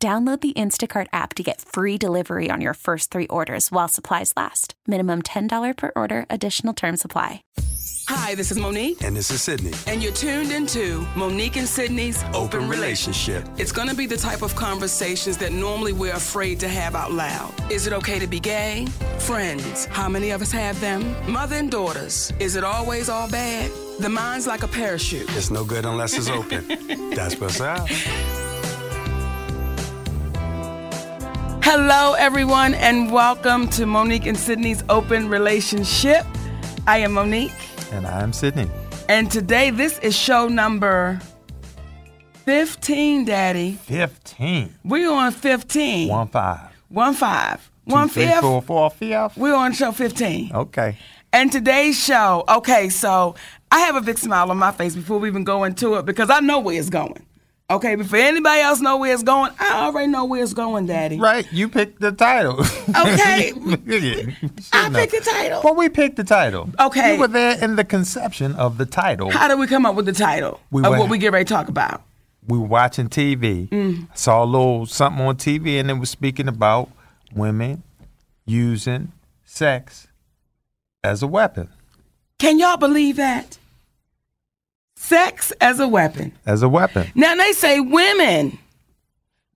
[0.00, 4.32] Download the Instacart app to get free delivery on your first three orders while supplies
[4.36, 4.74] last.
[4.86, 7.42] Minimum $10 per order, additional term supply.
[8.08, 9.02] Hi, this is Monique.
[9.02, 9.72] And this is Sydney.
[9.88, 13.42] And you're tuned into Monique and Sydney's Open, Open Relationship.
[13.42, 13.60] Relationship.
[13.60, 17.10] It's going to be the type of conversations that normally we're afraid to have out
[17.10, 17.52] loud.
[17.68, 18.86] Is it okay to be gay?
[19.18, 21.16] Friends, how many of us have them?
[21.30, 23.68] Mother and daughters, is it always all bad?
[23.98, 25.28] The mind's like a parachute.
[25.36, 26.68] It's no good unless it's open.
[27.16, 27.88] That's what's up.
[31.70, 36.24] Hello, everyone, and welcome to Monique and Sydney's Open Relationship.
[36.86, 37.52] I am Monique,
[37.92, 38.70] And I'm Sydney.
[39.10, 41.20] and today this is show number
[42.46, 43.72] 15, Daddy.
[43.82, 44.76] 15.
[44.82, 46.08] We're on 15.
[46.08, 46.70] One five.
[46.88, 47.70] One five.
[47.86, 48.40] Two, One three, fifth.
[48.40, 49.36] four, four, fifth.
[49.36, 50.52] We're on show 15.
[50.54, 50.96] Okay.
[51.34, 53.34] And today's show, okay, so
[53.70, 56.30] I have a big smile on my face before we even go into it because
[56.30, 57.26] I know where it's going.
[57.70, 61.18] Okay, before anybody else know where it's going, I already know where it's going, Daddy.
[61.18, 62.60] Right, you picked the title.
[62.88, 63.52] Okay.
[63.88, 64.32] Yeah,
[64.72, 65.60] I picked the title.
[65.62, 66.70] Well, we picked the title.
[66.80, 67.14] Okay.
[67.14, 69.30] You were there in the conception of the title.
[69.30, 71.52] How did we come up with the title We of what we get ready to
[71.52, 72.02] talk about?
[72.48, 73.68] we were watching TV.
[73.68, 74.08] Mm.
[74.16, 76.90] Saw a little something on TV, and it was speaking about
[77.34, 77.82] women
[78.46, 79.12] using
[79.44, 80.08] sex
[81.04, 81.68] as a weapon.
[82.38, 83.58] Can y'all believe that?
[85.00, 86.32] Sex as a weapon.
[86.44, 87.06] As a weapon.
[87.14, 88.58] Now they say women.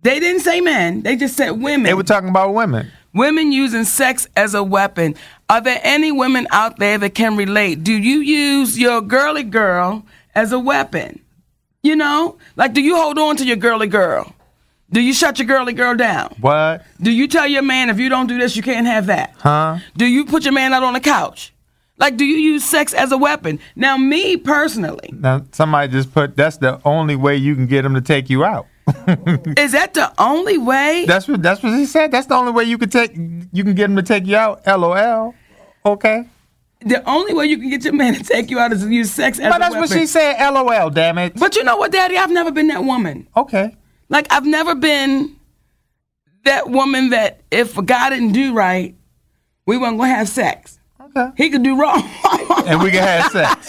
[0.01, 1.03] They didn't say men.
[1.03, 1.83] They just said women.
[1.83, 2.91] They were talking about women.
[3.13, 5.15] Women using sex as a weapon.
[5.51, 7.83] Are there any women out there that can relate?
[7.85, 11.21] Do you use your girly girl as a weapon?
[11.83, 12.39] You know?
[12.57, 14.33] Like, do you hold on to your girly girl?
[14.91, 16.35] Do you shut your girly girl down?
[16.41, 16.87] What?
[17.01, 19.35] Do you tell your man if you don't do this, you can't have that?
[19.39, 19.79] Huh?
[19.97, 21.52] Do you put your man out on the couch?
[22.03, 23.61] Like, do you use sex as a weapon?
[23.77, 27.95] Now, me personally, Now somebody just put that's the only way you can get them
[27.95, 28.67] to take you out.
[29.57, 31.05] is that the only way?
[31.07, 32.11] That's what that's what he said.
[32.11, 34.67] That's the only way you can take you can get him to take you out.
[34.67, 35.33] LOL.
[35.87, 36.25] Okay.
[36.81, 39.13] The only way you can get your man to take you out is to use
[39.13, 40.45] sex as But a that's what she said.
[40.53, 40.91] LOL.
[40.91, 41.39] Damn it.
[41.39, 42.17] But you know what, Daddy?
[42.17, 43.29] I've never been that woman.
[43.37, 43.77] Okay.
[44.09, 45.37] Like I've never been
[46.47, 48.97] that woman that if a guy didn't do right,
[49.67, 50.81] we weren't gonna have sex.
[51.17, 51.31] Okay.
[51.37, 52.03] He could do wrong.
[52.65, 53.67] And we can have sex.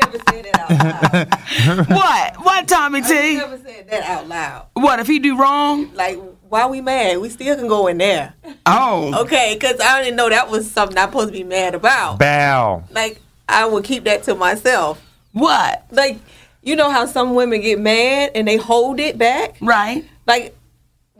[0.00, 1.88] never said that out loud.
[1.88, 2.36] what?
[2.44, 3.36] What, Tommy I T?
[3.36, 4.66] never said that out loud.
[4.74, 5.92] What if he do wrong?
[5.94, 7.18] Like, why we mad?
[7.18, 8.34] We still can go in there.
[8.64, 12.18] Oh, Okay, because I didn't know that was something I'm supposed to be mad about.
[12.18, 12.84] Bow.
[12.90, 15.02] Like, I would keep that to myself.
[15.32, 15.84] what?
[15.90, 16.18] Like,
[16.62, 19.56] you know how some women get mad and they hold it back?
[19.60, 20.04] Right?
[20.26, 20.56] Like,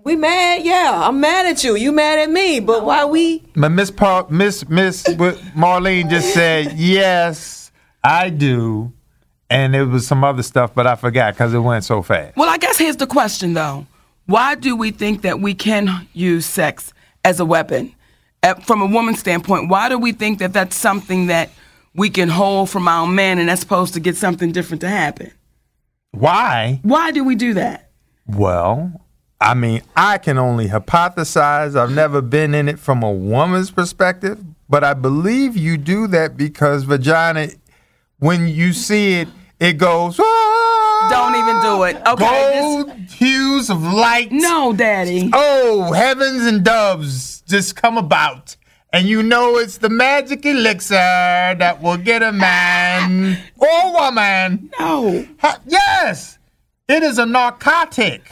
[0.06, 0.64] we mad?
[0.64, 1.74] Yeah, I'm mad at you.
[1.74, 2.60] You mad at me.
[2.60, 3.42] But why we?
[3.56, 7.72] But Miss Paul, Miss Miss Marlene just said yes,
[8.04, 8.92] I do,
[9.50, 12.36] and it was some other stuff, but I forgot because it went so fast.
[12.36, 13.86] Well, I guess here's the question though:
[14.26, 16.94] Why do we think that we can use sex
[17.24, 17.92] as a weapon?
[18.44, 21.50] Uh, from a woman's standpoint, why do we think that that's something that
[21.94, 25.32] we can hold from our men, and that's supposed to get something different to happen?
[26.12, 26.78] Why?
[26.84, 27.90] Why do we do that?
[28.28, 29.05] Well,
[29.40, 31.76] I mean, I can only hypothesize.
[31.78, 36.36] I've never been in it from a woman's perspective, but I believe you do that
[36.36, 37.48] because vagina,
[38.18, 39.28] when you see it,
[39.60, 40.18] it goes.
[40.20, 41.96] "Ah!" Don't even do it.
[42.08, 42.58] Okay.
[42.60, 44.32] Gold hues of light.
[44.32, 45.30] no, Daddy.
[45.32, 48.56] Oh, heavens and doves just come about.
[48.92, 54.70] And you know it's the magic elixir that will get a man or a woman.
[54.80, 55.26] No.
[55.40, 56.38] Ha- yes,
[56.88, 58.22] it is a narcotic.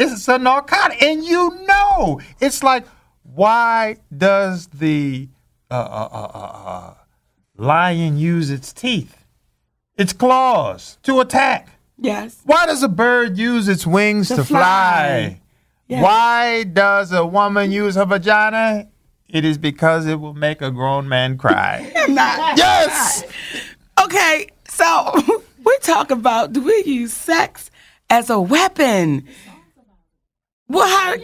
[0.00, 1.02] It's a narcotic.
[1.02, 2.86] And you know, it's like,
[3.22, 5.28] why does the
[5.70, 6.94] uh, uh, uh, uh, uh,
[7.56, 9.24] lion use its teeth,
[9.96, 11.68] its claws to attack?
[11.98, 12.40] Yes.
[12.44, 14.58] Why does a bird use its wings to, To fly?
[14.58, 15.40] fly.
[15.88, 16.02] Yeah.
[16.02, 18.88] Why does a woman use her vagina?
[19.28, 21.92] It is because it will make a grown man cry.
[22.08, 22.56] Not.
[22.56, 23.24] yes!
[24.02, 25.12] Okay, so
[25.64, 27.70] we talk about do we use sex
[28.08, 29.28] as a weapon?
[30.70, 31.16] Well, how,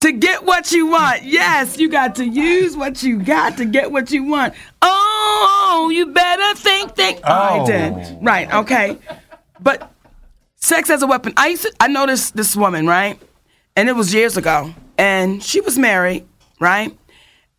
[0.00, 1.24] to get what you want.
[1.24, 4.54] Yes, you got to use what you got to get what you want.
[4.82, 7.20] Oh, you better think, think.
[7.24, 7.66] Oh, I Oh.
[7.66, 8.18] did.
[8.22, 8.98] Right, okay.
[9.60, 9.90] But
[10.56, 11.34] sex as a weapon.
[11.36, 13.18] I used to, I noticed this woman, right?
[13.76, 14.74] And it was years ago.
[14.96, 16.26] And she was married,
[16.60, 16.96] right?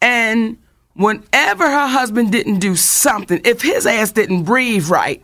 [0.01, 0.57] And
[0.93, 5.21] whenever her husband didn't do something, if his ass didn't breathe right,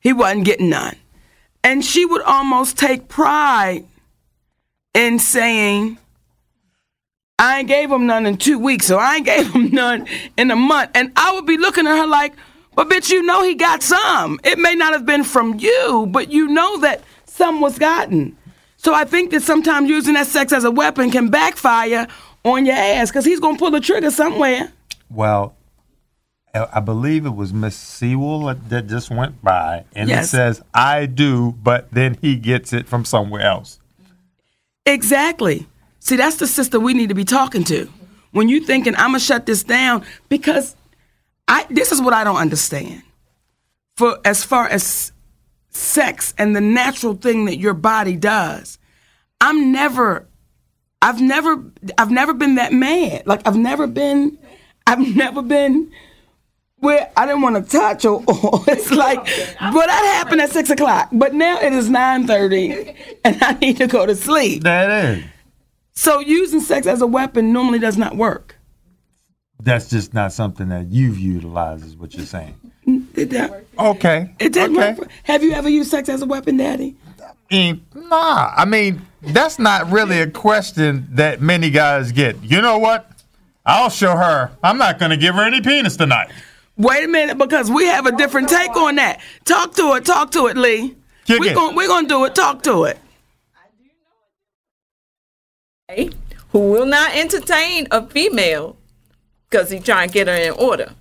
[0.00, 0.96] he wasn't getting none.
[1.62, 3.86] And she would almost take pride
[4.94, 5.98] in saying,
[7.38, 10.06] I ain't gave him none in two weeks, so I ain't gave him none
[10.36, 10.90] in a month.
[10.94, 12.34] And I would be looking at her like,
[12.74, 14.40] but bitch, you know he got some.
[14.44, 18.36] It may not have been from you, but you know that some was gotten.
[18.76, 22.06] So I think that sometimes using that sex as a weapon can backfire
[22.44, 24.72] on your ass because he's gonna pull the trigger somewhere.
[25.08, 25.54] Well,
[26.54, 30.26] I I believe it was Miss Sewell that just went by, and Yes.
[30.26, 33.78] it says, "I do," but then he gets it from somewhere else.
[34.86, 35.66] Exactly.
[36.00, 37.88] See, that's the sister we need to be talking to.
[38.32, 40.76] When you thinking I'm gonna shut this down because
[41.48, 43.02] I this is what I don't understand.
[43.96, 45.12] For as far as
[45.70, 48.78] sex and the natural thing that your body does,
[49.40, 50.26] I'm never
[51.00, 51.64] I've never
[51.96, 53.26] I've never been that mad.
[53.26, 54.38] Like I've never been
[54.86, 55.92] I've never been
[56.84, 60.70] where I didn't want to touch or, or it's like but that happened at six
[60.70, 61.08] o'clock.
[61.12, 62.94] But now it is nine thirty
[63.24, 64.62] and I need to go to sleep.
[64.62, 65.24] That is.
[65.94, 68.56] So using sex as a weapon normally does not work.
[69.62, 72.54] That's just not something that you've utilized, is what you're saying.
[73.14, 74.30] It, that- Okay.
[74.38, 74.92] it didn't okay.
[74.94, 75.08] work.
[75.08, 76.96] for- Have you ever used sex as a weapon, Daddy?
[77.50, 82.42] Eh, Nah, I mean that's not really a question that many guys get.
[82.42, 83.10] You know what?
[83.64, 84.50] I'll show her.
[84.62, 86.30] I'm not going to give her any penis tonight.
[86.76, 89.20] Wait a minute, because we have a different take on that.
[89.44, 90.04] Talk to it.
[90.04, 90.96] Talk to it, Lee.
[91.24, 91.54] Kick We're it.
[91.54, 92.34] going we're gonna do it.
[92.34, 92.98] Talk to it.
[96.50, 98.76] who will not entertain a female
[99.48, 100.92] because he trying to get her in order.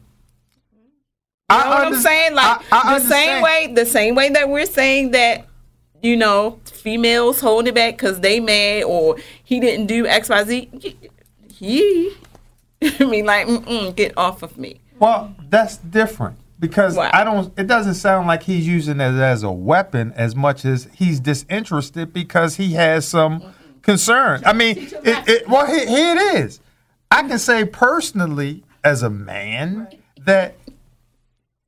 [1.51, 2.33] You know what I'm saying?
[2.35, 5.45] Like I- I the same way, the same way that we're saying that,
[6.01, 10.43] you know, females hold it back because they mad or he didn't do X, Y,
[10.43, 10.69] Z.
[11.53, 12.13] He,
[12.81, 14.79] I mean, like, mm-mm, get off of me.
[14.99, 17.09] Well, that's different because Why?
[17.13, 17.51] I don't.
[17.57, 22.13] It doesn't sound like he's using it as a weapon as much as he's disinterested
[22.13, 24.41] because he has some concern.
[24.45, 26.59] I mean, it, it, well, here, here it is.
[27.11, 29.87] I can say personally, as a man,
[30.21, 30.55] that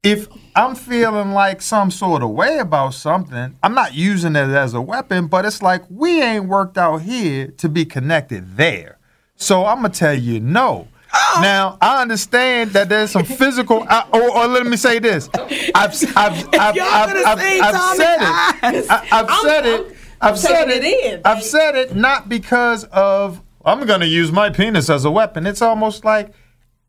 [0.01, 4.73] if I'm feeling like some sort of way about something, I'm not using it as
[4.73, 8.97] a weapon, but it's like we ain't worked out here to be connected there.
[9.35, 10.87] So I'm gonna tell you no.
[11.41, 15.93] Now I understand that there's some physical, I, or, or let me say this: I've
[16.15, 18.85] I've I've, I've, I've, seen I've Tommy's said it.
[18.89, 19.97] I, I've said it.
[20.21, 20.83] I've said it.
[20.83, 25.11] it in, I've said it not because of I'm gonna use my penis as a
[25.11, 25.45] weapon.
[25.45, 26.33] It's almost like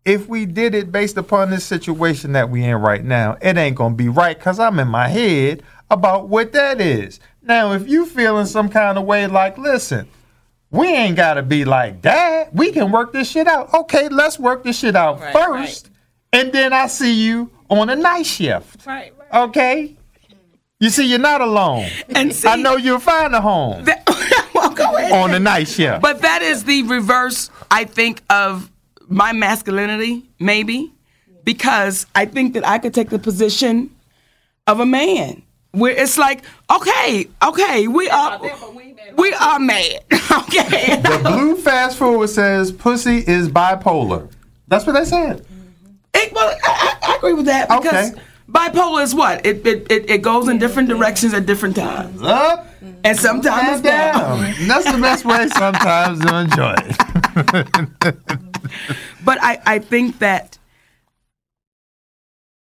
[0.04, 3.76] if we did it based upon this situation that we in right now, it ain't
[3.76, 7.18] gonna be right because I'm in my head about what that is.
[7.42, 10.08] Now, if you feeling some kind of way, like, listen,
[10.70, 12.54] we ain't gotta be like that.
[12.54, 13.72] We can work this shit out.
[13.72, 15.90] Okay, let's work this shit out Right, first,
[16.32, 18.86] and then I see you on a night shift.
[18.86, 19.42] Right, right.
[19.48, 19.96] Okay.
[20.78, 21.88] You see, you're not alone.
[22.10, 24.02] And see, I know you'll find a home that,
[24.54, 25.10] well, go ahead.
[25.10, 26.02] on the night shift.
[26.02, 28.70] But that is the reverse, I think, of
[29.08, 30.92] my masculinity, maybe,
[31.44, 33.90] because I think that I could take the position
[34.66, 38.38] of a man, where it's like, okay, okay, we are,
[39.16, 40.96] we are mad, okay.
[41.00, 44.30] The blue fast forward says pussy is bipolar.
[44.68, 45.44] That's what they said.
[46.14, 48.20] It- well, I, I agree with that because Okay.
[48.50, 52.66] bipolar is what it, it it it goes in different directions at different times, Up
[53.04, 54.14] and sometimes it's down.
[54.42, 54.54] down.
[54.66, 58.16] That's the best way sometimes to enjoy it.
[59.24, 60.58] But I, I think that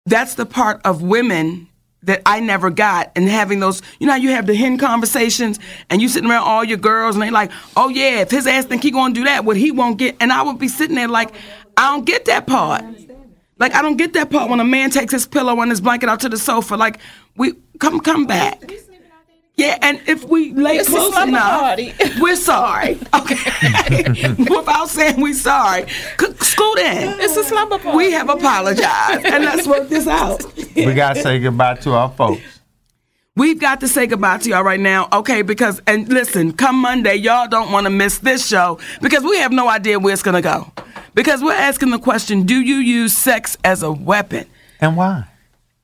[0.07, 1.69] that's the part of women
[2.04, 6.02] that I never got and having those, you know, you have the hen conversations and
[6.02, 8.82] you sitting around all your girls and they like, oh yeah, if his ass think
[8.82, 10.16] he gonna do that, what he won't get.
[10.21, 11.32] And I would be sitting there like,
[11.76, 12.85] I don't get that part.
[13.59, 16.09] Like I don't get that part when a man takes his pillow and his blanket
[16.09, 16.76] out to the sofa.
[16.76, 16.99] Like
[17.37, 18.61] we come come back.
[19.56, 21.94] Yeah, and if we lay It's a close slumber enough, party.
[22.21, 22.99] we're sorry.
[23.14, 25.87] Okay, without saying we're sorry,
[26.18, 27.21] C- scoot in.
[27.21, 27.97] It's a slumber party.
[27.99, 30.42] We have apologized, and let's work this out.
[30.75, 32.40] we gotta say goodbye to our folks.
[33.37, 35.42] We've got to say goodbye to y'all right now, okay?
[35.42, 39.52] Because and listen, come Monday, y'all don't want to miss this show because we have
[39.52, 40.71] no idea where it's gonna go.
[41.14, 44.47] Because we're asking the question: Do you use sex as a weapon,
[44.80, 45.25] And why?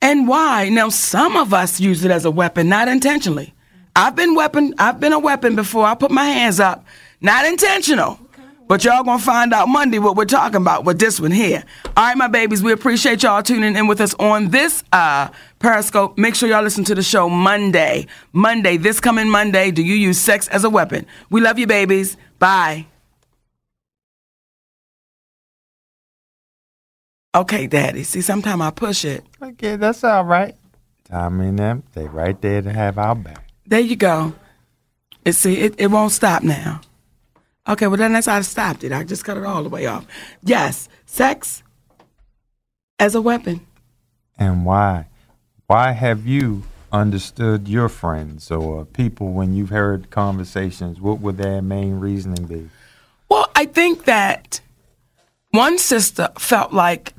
[0.02, 0.68] and why?
[0.70, 3.52] Now, some of us use it as a weapon, not intentionally.
[3.98, 4.74] I've been weapon.
[4.78, 5.84] I've been a weapon before.
[5.84, 6.84] I put my hands up,
[7.20, 8.20] not intentional,
[8.68, 11.64] But y'all gonna find out Monday what we're talking about with this one here.
[11.96, 16.16] All right, my babies, we appreciate y'all tuning in with us on this uh, Periscope.
[16.16, 18.06] Make sure y'all listen to the show Monday.
[18.32, 21.04] Monday, this coming Monday, do you use sex as a weapon?
[21.28, 22.16] We love you, babies.
[22.38, 22.86] Bye.
[27.34, 28.04] Okay, Daddy.
[28.04, 29.24] See, sometimes I push it.
[29.42, 30.54] Okay, that's all right.
[31.02, 33.47] Tommy and them, they right there to have our back.
[33.68, 34.34] There you go.
[35.26, 36.80] It see, it, it won't stop now.
[37.68, 38.92] Okay, well then that's how I stopped it.
[38.92, 40.06] I just cut it all the way off.
[40.42, 41.62] Yes, sex
[42.98, 43.66] as a weapon.
[44.38, 45.08] And why?
[45.66, 50.98] Why have you understood your friends or people when you've heard conversations?
[50.98, 52.70] What would their main reasoning be?
[53.28, 54.62] Well, I think that
[55.50, 57.12] one sister felt like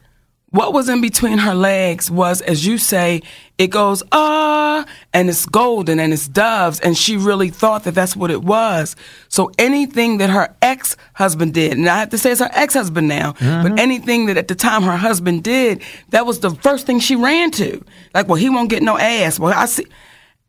[0.52, 3.22] what was in between her legs was, as you say,
[3.58, 6.80] it goes, ah, and it's golden and it's doves.
[6.80, 8.96] And she really thought that that's what it was.
[9.28, 12.74] So anything that her ex husband did, and I have to say it's her ex
[12.74, 16.88] husband now, but anything that at the time her husband did, that was the first
[16.88, 17.84] thing she ran to.
[18.16, 19.40] Like, well, he won't get no ass.
[19.40, 19.86] Well, I see.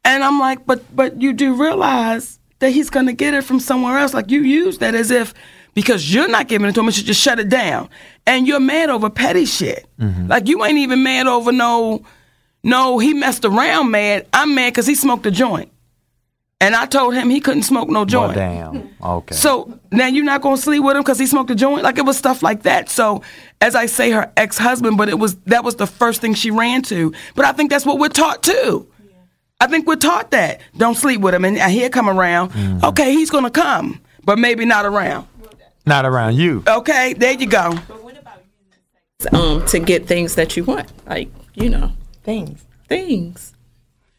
[0.04, 3.60] And I'm like, but, but you do realize that he's going to get it from
[3.60, 4.14] somewhere else.
[4.14, 5.34] Like, you use that as if,
[5.74, 7.88] because you're not giving it to him, you should just shut it down.
[8.26, 9.86] And you're mad over petty shit.
[10.00, 10.26] Mm-hmm.
[10.28, 12.04] Like you ain't even mad over no,
[12.62, 14.26] no, he messed around mad.
[14.32, 15.72] I'm mad because he smoked a joint.
[16.62, 18.34] And I told him he couldn't smoke no Well, joint.
[18.34, 18.90] damn.
[19.02, 19.34] Okay.
[19.34, 21.82] So now you're not gonna sleep with him because he smoked a joint.
[21.82, 22.90] Like it was stuff like that.
[22.90, 23.22] So
[23.62, 26.50] as I say, her ex husband, but it was that was the first thing she
[26.50, 27.14] ran to.
[27.34, 28.86] But I think that's what we're taught too.
[29.58, 32.50] I think we're taught that don't sleep with him, and uh, he'll come around.
[32.50, 32.84] Mm-hmm.
[32.84, 35.26] Okay, he's gonna come, but maybe not around.
[35.86, 36.62] Not around you.
[36.66, 37.72] Okay, there you go.
[37.88, 38.80] But what about using
[39.20, 42.64] sex um, to get things that you want, like you know, Things.
[42.88, 43.54] things.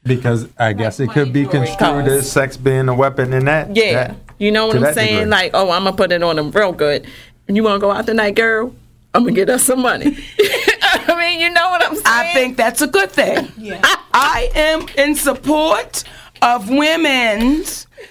[0.04, 3.76] Because I guess it could be construed as sex being a weapon in that.
[3.76, 5.16] Yeah, that- you know what I'm saying?
[5.18, 5.30] degree.
[5.30, 7.06] Like, oh, I'm gonna put it on them real good.
[7.48, 8.74] You want to go out tonight, girl?
[9.14, 10.18] I'm gonna get us some money.
[10.40, 12.06] I mean, you know what I'm saying?
[12.08, 13.52] I think that's a good thing.
[13.58, 13.82] Yeah.
[14.14, 16.04] I am in support
[16.42, 17.64] of women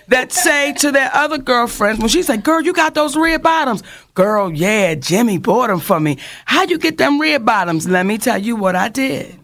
[0.08, 3.82] that say to their other girlfriends when she say, "Girl, you got those red bottoms."
[4.14, 6.18] Girl, yeah, Jimmy bought them for me.
[6.44, 7.88] How you get them red bottoms?
[7.88, 9.38] Let me tell you what I did.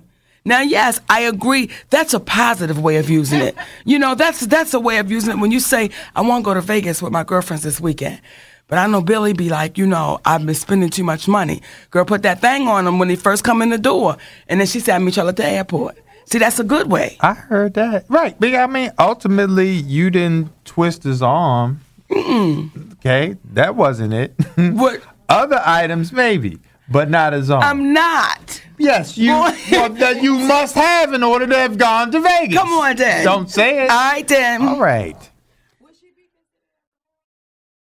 [0.44, 1.70] Now, yes, I agree.
[1.90, 3.56] That's a positive way of using it.
[3.84, 6.50] You know, that's that's a way of using it when you say, "I want to
[6.50, 8.20] go to Vegas with my girlfriends this weekend."
[8.68, 11.62] But I know Billy be like, you know, I've been spending too much money.
[11.90, 14.16] Girl, put that thing on him when he first come in the door,
[14.48, 17.16] and then she said, "I meet y'all at the airport." See, that's a good way.
[17.20, 18.04] I heard that.
[18.08, 18.38] Right.
[18.38, 21.80] But I mean, ultimately, you didn't twist his arm.
[22.10, 23.36] Okay.
[23.52, 24.34] That wasn't it.
[24.72, 25.02] What?
[25.28, 27.62] Other items, maybe, but not his arm.
[27.62, 28.62] I'm not.
[28.78, 29.56] yes, you Boy.
[29.72, 32.56] well, that you must have in order to have gone to Vegas.
[32.56, 33.24] Come on, Dad.
[33.24, 33.90] Don't say it.
[33.90, 34.62] All right, then.
[34.62, 35.16] All right.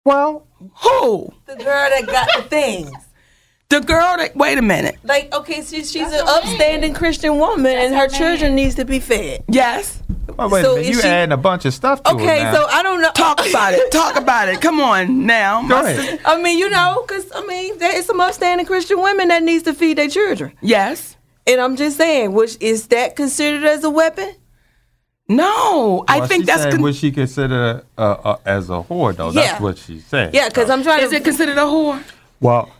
[0.05, 0.48] Well,
[0.81, 1.29] Who?
[1.45, 2.89] The girl that got the things.
[3.69, 4.35] The girl that.
[4.35, 4.95] Wait a minute.
[5.03, 9.43] Like, okay, she, she's an upstanding Christian woman, and her children needs to be fed.
[9.47, 10.01] Yes.
[10.38, 10.89] well wait So a minute.
[10.89, 12.53] is You she- adding a bunch of stuff to it Okay, now.
[12.55, 13.11] so I don't know.
[13.11, 13.91] Talk about it.
[13.91, 14.59] Talk about it.
[14.59, 15.67] Come on now.
[15.67, 16.19] Go ahead.
[16.25, 19.61] I mean, you know, because I mean, there is some upstanding Christian women that needs
[19.65, 21.15] to feed their children, Yes.
[21.45, 24.33] and I'm just saying, which is that considered as a weapon?
[25.27, 26.65] No, I think she that's.
[26.73, 29.29] Con- what she considered uh, uh, as a whore, though.
[29.29, 29.41] Yeah.
[29.43, 30.33] That's what she said.
[30.33, 31.17] Yeah, because I'm trying is to.
[31.17, 32.01] it considered a whore?
[32.39, 32.71] Well,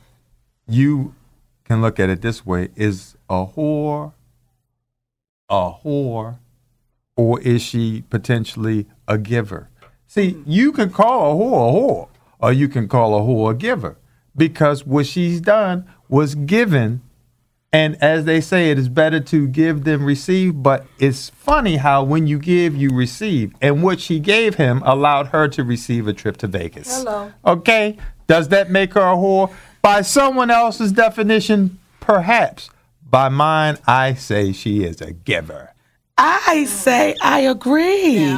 [0.70, 1.16] you
[1.66, 4.14] can look at it this way: is a whore
[5.50, 6.38] a whore,
[7.16, 9.70] or is she potentially a giver?
[10.08, 12.08] See, you can call a whore a whore,
[12.40, 13.98] or you can call a whore a giver,
[14.36, 17.02] because what she's done was given.
[17.72, 20.64] And as they say, it is better to give than receive.
[20.64, 23.54] But it's funny how when you give, you receive.
[23.62, 26.98] And what she gave him allowed her to receive a trip to Vegas.
[26.98, 27.32] Hello.
[27.46, 27.96] Okay?
[28.26, 29.54] Does that make her a whore?
[29.82, 32.70] By someone else's definition, perhaps.
[33.10, 35.74] By mine, I say she is a giver.
[36.18, 38.38] I say I agree.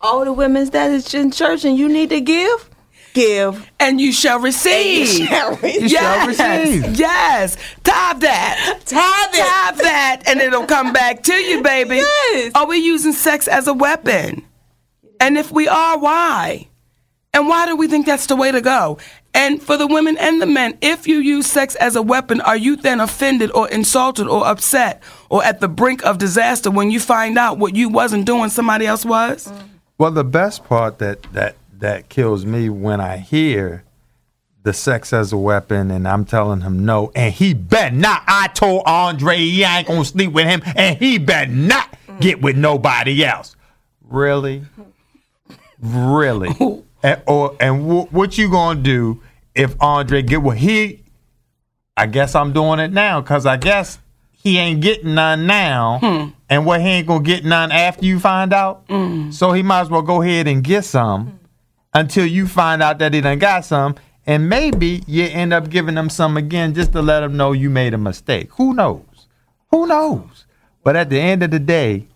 [0.00, 2.70] all the women's that is in church, and you need to give,
[3.14, 3.70] give.
[3.80, 5.18] And you shall receive.
[5.18, 5.90] You shall receive.
[5.90, 6.26] Yes.
[6.26, 6.96] receive.
[6.98, 7.56] Yes.
[7.82, 8.80] Tithe that.
[8.84, 9.38] Tithe it.
[9.38, 11.96] Tithe that, and it'll come back to you, baby.
[11.96, 12.52] Yes.
[12.54, 14.44] Are we using sex as a weapon?
[15.18, 16.68] And if we are, why?
[17.32, 18.98] And why do we think that's the way to go?
[19.36, 22.56] And for the women and the men, if you use sex as a weapon, are
[22.56, 26.98] you then offended or insulted or upset or at the brink of disaster when you
[26.98, 29.48] find out what you wasn't doing, somebody else was?
[29.48, 29.68] Mm.
[29.98, 33.84] Well, the best part that that that kills me when I hear
[34.62, 38.22] the sex as a weapon, and I'm telling him no, and he bet not.
[38.26, 42.20] I told Andre he ain't gonna sleep with him, and he bet not mm.
[42.22, 43.54] get with nobody else.
[44.08, 44.64] Really,
[45.78, 46.56] really,
[47.02, 49.20] and, or and wh- what you gonna do
[49.56, 51.02] if Andre get what he,
[51.96, 53.98] I guess I'm doing it now because I guess
[54.30, 56.28] he ain't getting none now, hmm.
[56.48, 58.84] and what he ain't gonna get none after you find out.
[58.88, 59.30] Hmm.
[59.30, 61.36] So he might as well go ahead and get some hmm.
[61.94, 63.96] until you find out that he done got some,
[64.26, 67.70] and maybe you end up giving them some again just to let them know you
[67.70, 68.50] made a mistake.
[68.52, 69.26] Who knows?
[69.70, 70.44] Who knows?
[70.84, 72.06] But at the end of the day,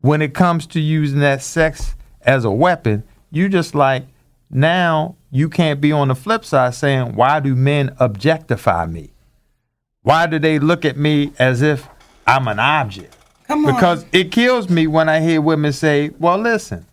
[0.00, 4.04] when it comes to using that sex as a weapon, you just like
[4.50, 9.10] now you can't be on the flip side saying, why do men objectify me?
[10.02, 11.86] Why do they look at me as if
[12.26, 13.16] I'm an object?
[13.46, 13.74] Come on.
[13.74, 16.86] Because it kills me when I hear women say, well, listen,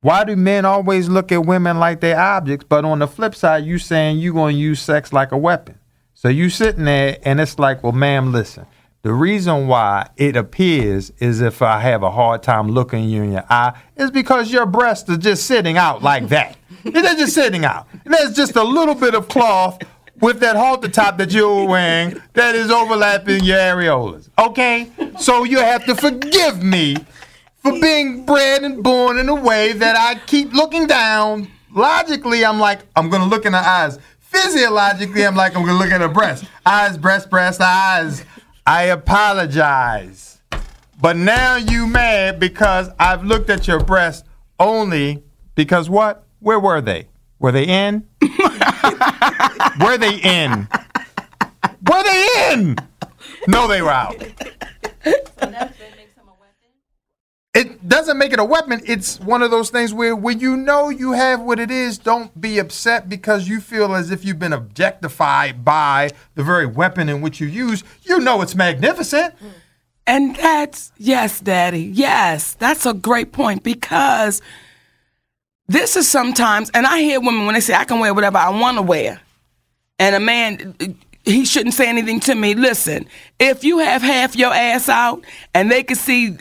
[0.00, 2.66] why do men always look at women like they're objects?
[2.68, 5.78] But on the flip side, you saying you going to use sex like a weapon.
[6.14, 8.66] So you sitting there and it's like, well, ma'am, listen.
[9.02, 13.32] The reason why it appears as if I have a hard time looking you in
[13.32, 16.56] your eye is because your breasts are just sitting out like that.
[16.92, 17.86] They're just sitting out.
[18.04, 19.78] And there's just a little bit of cloth
[20.20, 24.28] with that halter top that you're wearing that is overlapping your areolas.
[24.38, 24.90] Okay?
[25.18, 26.96] So you have to forgive me
[27.58, 31.48] for being bred and born in a way that I keep looking down.
[31.74, 33.98] Logically, I'm like, I'm gonna look in her eyes.
[34.20, 36.44] Physiologically, I'm like, I'm gonna look at her breast.
[36.64, 38.24] Eyes, breast, breast, eyes.
[38.66, 40.38] I apologize.
[41.00, 44.24] But now you mad because I've looked at your breast
[44.58, 45.22] only
[45.54, 46.25] because what?
[46.46, 47.08] Where were they?
[47.40, 48.06] Were they in?
[49.80, 50.68] were they in?
[51.90, 52.76] Were they in?
[53.48, 54.24] No, they were out.
[57.52, 58.80] It doesn't make it a weapon.
[58.86, 62.40] It's one of those things where when you know you have what it is, don't
[62.40, 67.22] be upset because you feel as if you've been objectified by the very weapon in
[67.22, 67.82] which you use.
[68.04, 69.34] You know it's magnificent.
[70.06, 74.40] And that's, yes, Daddy, yes, that's a great point because
[75.68, 78.50] this is sometimes, and I hear women when they say, I can wear whatever I
[78.50, 79.20] want to wear.
[79.98, 80.76] And a man,
[81.24, 82.54] he shouldn't say anything to me.
[82.54, 83.06] Listen,
[83.38, 86.36] if you have half your ass out and they can see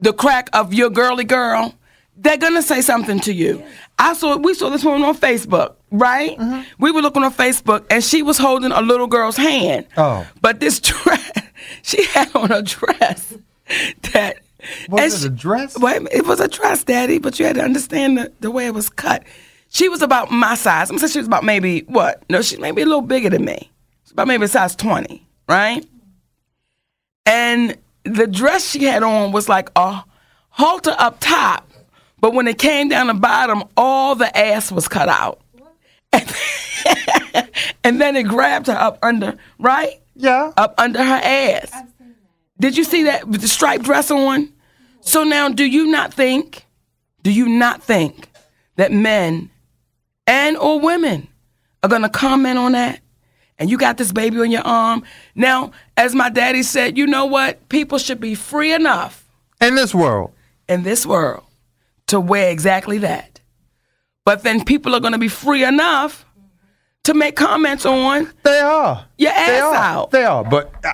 [0.00, 1.74] the crack of your girly girl,
[2.16, 3.62] they're gonna say something to you.
[3.98, 6.36] I saw we saw this woman on Facebook, right?
[6.36, 6.62] Mm-hmm.
[6.78, 9.86] We were looking on Facebook and she was holding a little girl's hand.
[9.96, 10.26] Oh.
[10.40, 11.30] But this dress,
[11.82, 13.34] she had on a dress
[14.12, 14.38] that
[14.88, 15.78] Was and it she- a dress?
[15.78, 18.74] Wait, it was a dress, Daddy, but you had to understand the, the way it
[18.74, 19.24] was cut.
[19.68, 20.90] She was about my size.
[20.90, 22.22] I'm saying she was about maybe what?
[22.28, 23.70] No, she's maybe a little bigger than me.
[24.04, 25.86] She's about maybe a size 20, right?
[27.26, 30.02] And the dress she had on was like a
[30.48, 31.68] halter up top,
[32.18, 35.40] but when it came down the bottom, all the ass was cut out.
[36.12, 36.26] and
[38.00, 40.00] then it grabbed her up under, right?
[40.16, 40.52] Yeah.
[40.56, 41.70] Up under her ass.
[42.60, 44.52] Did you see that with the striped dress on?
[45.00, 46.66] So now, do you not think,
[47.22, 48.28] do you not think
[48.76, 49.50] that men
[50.26, 51.26] and or women
[51.82, 53.00] are gonna comment on that?
[53.58, 55.02] And you got this baby on your arm.
[55.34, 57.68] Now, as my daddy said, you know what?
[57.68, 59.24] People should be free enough
[59.60, 60.32] In this world.
[60.68, 61.44] in this world
[62.08, 63.40] to wear exactly that.
[64.24, 66.24] But then people are gonna be free enough
[67.04, 69.06] to make comments on They are.
[69.16, 69.74] Your They are.
[69.74, 70.10] out.
[70.10, 70.44] They are.
[70.44, 70.92] But uh,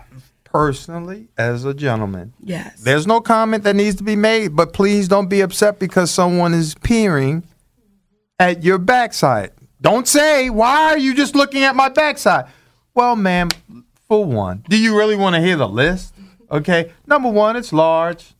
[0.56, 2.80] personally, as a gentleman, yes.
[2.80, 4.56] there's no comment that needs to be made.
[4.56, 7.42] But please don't be upset because someone is peering
[8.38, 9.50] at your backside.
[9.82, 12.46] Don't say, why are you just looking at my backside?
[12.94, 13.50] Well, ma'am,
[14.08, 16.14] for one, do you really want to hear the list?
[16.50, 16.92] Okay.
[17.06, 18.32] Number one, it's large.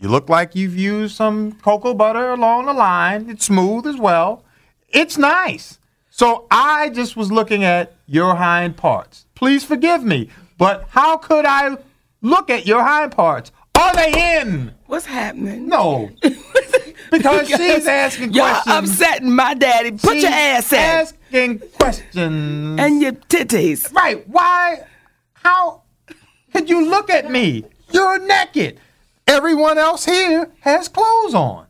[0.00, 3.28] You look like you've used some cocoa butter along the line.
[3.28, 4.44] It's smooth as well.
[4.88, 5.78] It's nice.
[6.08, 9.26] So I just was looking at your hind parts.
[9.34, 11.76] Please forgive me, but how could I
[12.22, 13.50] look at your hind parts?
[13.76, 14.72] Are they in?
[14.86, 15.66] What's happening?
[15.68, 16.10] No.
[17.10, 18.90] because she's asking Y'all questions.
[18.90, 19.92] upsetting my daddy.
[19.92, 20.78] Put She's your ass in.
[20.78, 22.78] Asking questions.
[22.80, 23.92] And your titties.
[23.94, 24.28] Right.
[24.28, 24.84] Why?
[25.32, 25.82] How
[26.52, 27.64] could you look at me?
[27.90, 28.78] You're naked.
[29.26, 31.66] Everyone else here has clothes on.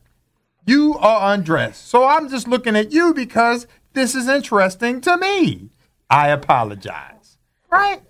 [0.66, 1.87] You are undressed.
[1.88, 5.70] So I'm just looking at you because this is interesting to me.
[6.09, 7.38] I apologize.
[7.70, 8.03] Right?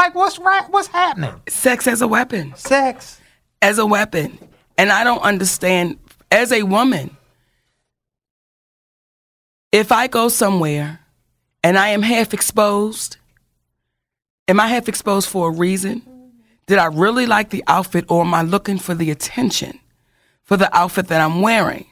[0.00, 0.64] Like what's right?
[0.70, 1.42] What's happening?
[1.46, 2.54] Sex as a weapon.
[2.56, 3.20] Sex.
[3.60, 4.38] As a weapon.
[4.78, 5.98] And I don't understand,
[6.30, 7.18] as a woman,
[9.72, 11.00] if I go somewhere
[11.62, 13.18] and I am half exposed,
[14.48, 16.00] am I half exposed for a reason?
[16.66, 19.80] Did I really like the outfit or am I looking for the attention
[20.44, 21.84] for the outfit that I'm wearing?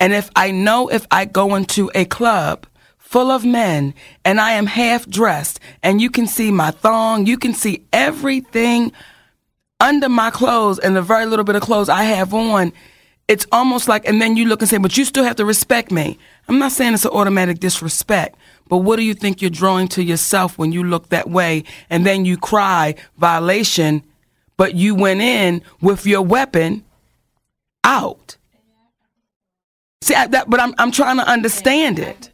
[0.00, 2.66] And if I know if I go into a club
[3.12, 3.92] full of men
[4.24, 8.90] and I am half dressed and you can see my thong, you can see everything
[9.80, 12.72] under my clothes and the very little bit of clothes I have on,
[13.28, 15.90] it's almost like, and then you look and say, but you still have to respect
[15.90, 16.18] me.
[16.48, 20.02] I'm not saying it's an automatic disrespect, but what do you think you're drawing to
[20.02, 24.02] yourself when you look that way and then you cry violation,
[24.56, 26.82] but you went in with your weapon
[27.84, 28.38] out?
[30.00, 32.31] See, I, that, but I'm, I'm trying to understand it.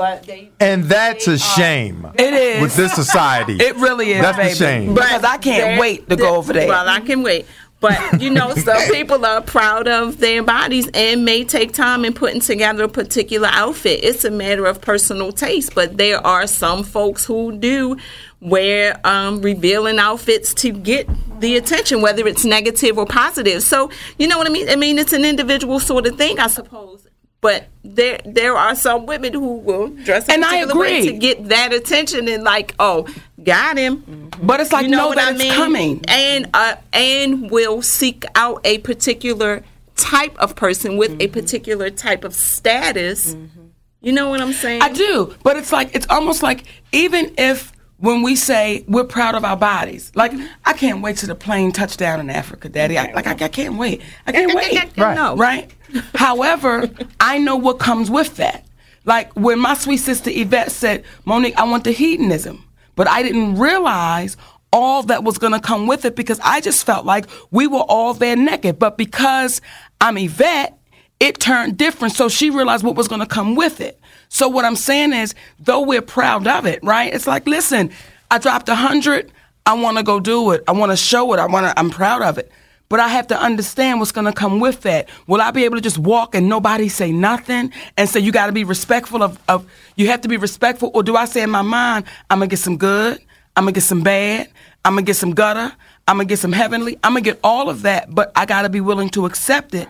[0.00, 2.62] But they And that's a shame It is.
[2.62, 3.56] with this society.
[3.56, 4.54] It really is, That's a baby.
[4.54, 4.94] shame.
[4.94, 6.68] Because I can't wait to go over there.
[6.68, 7.44] Well, I can wait.
[7.80, 12.14] But you know, some people are proud of their bodies and may take time in
[12.14, 14.00] putting together a particular outfit.
[14.02, 17.98] It's a matter of personal taste, but there are some folks who do
[18.40, 21.06] wear um, revealing outfits to get
[21.40, 23.62] the attention, whether it's negative or positive.
[23.62, 24.70] So you know what I mean?
[24.70, 27.06] I mean, it's an individual sort of thing, I suppose.
[27.40, 31.06] But there, there are some women who will dress And I agree.
[31.06, 33.06] to get that attention and like, oh,
[33.42, 34.46] got him mm-hmm.
[34.46, 35.52] but it's like, you know know what I mean?
[35.52, 36.04] coming.
[36.08, 39.64] And uh, and will seek out a particular
[39.96, 41.32] type of person with a mm-hmm.
[41.32, 43.34] particular type of status.
[43.34, 43.60] Mm-hmm.
[44.02, 44.82] You know what I'm saying?
[44.82, 49.34] I do, but it's like it's almost like even if when we say we're proud
[49.34, 50.32] of our bodies, like
[50.64, 52.98] I can't wait to the plane touchdown in Africa, Daddy.
[52.98, 54.02] I, like I, I can't wait.
[54.26, 54.96] I can't wait.
[54.96, 55.14] Right.
[55.14, 55.36] No.
[55.36, 55.70] Right.
[56.14, 58.64] However, I know what comes with that.
[59.04, 62.64] Like when my sweet sister Yvette said, Monique, I want the hedonism,
[62.96, 64.36] but I didn't realize
[64.72, 67.80] all that was going to come with it because I just felt like we were
[67.80, 68.78] all there naked.
[68.78, 69.60] But because
[70.00, 70.78] I'm Yvette,
[71.20, 72.14] it turned different.
[72.14, 74.00] So she realized what was going to come with it.
[74.30, 77.12] So what I'm saying is, though we're proud of it, right?
[77.12, 77.90] It's like, listen,
[78.30, 79.30] I dropped a hundred.
[79.66, 80.64] I want to go do it.
[80.66, 81.38] I want to show it.
[81.38, 81.78] I want to.
[81.78, 82.50] I'm proud of it.
[82.88, 85.08] But I have to understand what's going to come with that.
[85.28, 88.46] Will I be able to just walk and nobody say nothing and say you got
[88.46, 89.70] to be respectful of, of?
[89.94, 92.58] You have to be respectful, or do I say in my mind, I'm gonna get
[92.58, 93.20] some good,
[93.54, 94.48] I'm gonna get some bad,
[94.84, 95.72] I'm gonna get some gutter,
[96.08, 98.68] I'm gonna get some heavenly, I'm gonna get all of that, but I got to
[98.68, 99.86] be willing to accept it.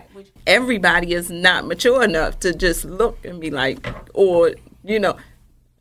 [0.47, 5.17] Everybody is not mature enough to just look and be like, or you know.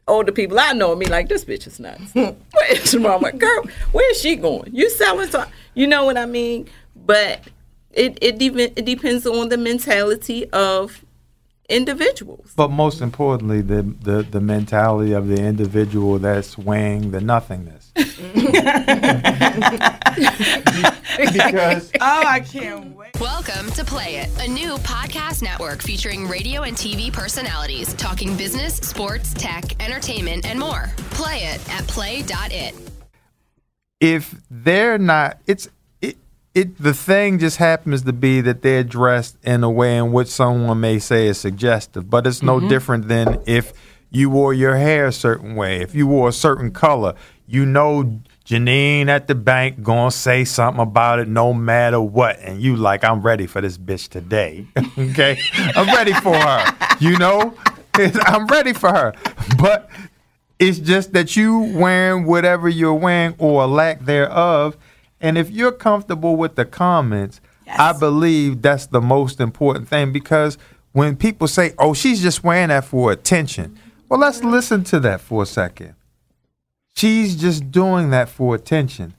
[0.08, 2.14] Older people I know and be like, this bitch is nuts.
[2.16, 3.32] Where's mama?
[3.32, 4.72] Girl, where's she going?
[4.74, 6.68] You selling to you know what I mean?
[6.96, 7.44] But
[7.92, 11.06] it it even it depends on the mentality of
[11.70, 12.52] individuals.
[12.56, 17.92] But most importantly, the, the, the mentality of the individual that's weighing the nothingness.
[21.32, 23.20] because Oh, I can't wait.
[23.20, 28.76] Welcome to Play It, a new podcast network featuring radio and TV personalities talking business,
[28.76, 30.90] sports, tech, entertainment, and more.
[31.12, 32.74] Play it at play.it.
[34.00, 35.68] if they're not, it's
[36.54, 36.78] it.
[36.78, 40.80] The thing just happens to be that they're dressed in a way in which someone
[40.80, 42.68] may say is suggestive, but it's no mm-hmm.
[42.68, 43.74] different than if
[44.12, 47.14] you wore your hair a certain way, if you wore a certain color.
[47.48, 52.62] You know, Janine at the bank gonna say something about it no matter what, and
[52.62, 54.68] you like, I'm ready for this bitch today.
[54.98, 56.76] okay, I'm ready for her.
[57.00, 57.56] You know,
[57.96, 59.14] I'm ready for her,
[59.58, 59.90] but.
[60.62, 64.76] It's just that you wearing whatever you're wearing or lack thereof.
[65.22, 70.58] And if you're comfortable with the comments, I believe that's the most important thing because
[70.92, 73.78] when people say, oh, she's just wearing that for attention,
[74.08, 74.50] well, let's mm-hmm.
[74.50, 75.96] listen to that for a second.
[76.96, 79.14] She's just doing that for attention.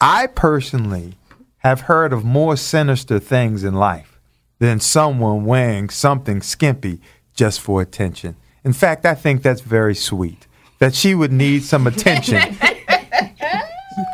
[0.00, 1.14] I personally
[1.58, 4.20] have heard of more sinister things in life
[4.58, 7.00] than someone wearing something skimpy
[7.34, 8.36] just for attention.
[8.64, 10.46] In fact, I think that's very sweet
[10.78, 12.56] that she would need some attention.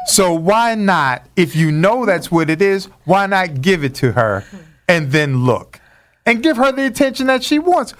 [0.09, 4.12] So why not, if you know that's what it is, why not give it to
[4.12, 4.44] her
[4.88, 5.81] and then look
[6.25, 7.94] and give her the attention that she wants?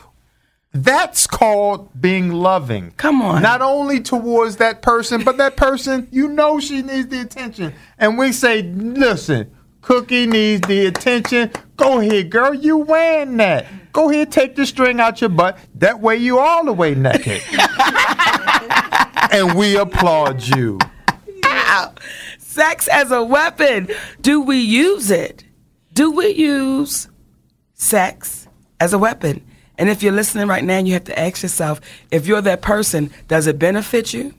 [0.73, 2.93] That's called being loving.
[2.97, 3.43] Come on.
[3.43, 7.75] Not only towards that person, but that person, you know she needs the attention.
[7.99, 11.51] And we say, listen, Cookie needs the attention.
[11.77, 13.67] Go ahead, girl, you wearing that.
[13.93, 15.59] Go ahead, take the string out your butt.
[15.77, 17.43] That way you all the way naked.
[19.33, 20.79] and we applaud you.
[22.39, 23.89] Sex as a weapon.
[24.21, 25.45] Do we use it?
[25.93, 27.09] Do we use
[27.75, 28.49] sex
[28.81, 29.45] as a weapon?
[29.79, 33.11] And if you're listening right now, you have to ask yourself if you're that person,
[33.29, 34.35] does it benefit you?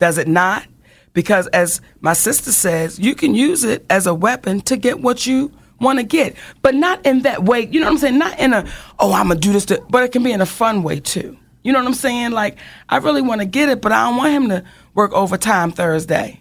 [0.00, 0.66] Does it not?
[1.12, 5.26] Because as my sister says, you can use it as a weapon to get what
[5.26, 7.66] you want to get, but not in that way.
[7.66, 8.18] You know what I'm saying?
[8.18, 8.66] Not in a,
[8.98, 11.00] oh, I'm going to do this, to, but it can be in a fun way
[11.00, 11.36] too.
[11.62, 12.32] You know what I'm saying?
[12.32, 12.58] Like,
[12.88, 16.40] I really want to get it, but I don't want him to work overtime Thursday.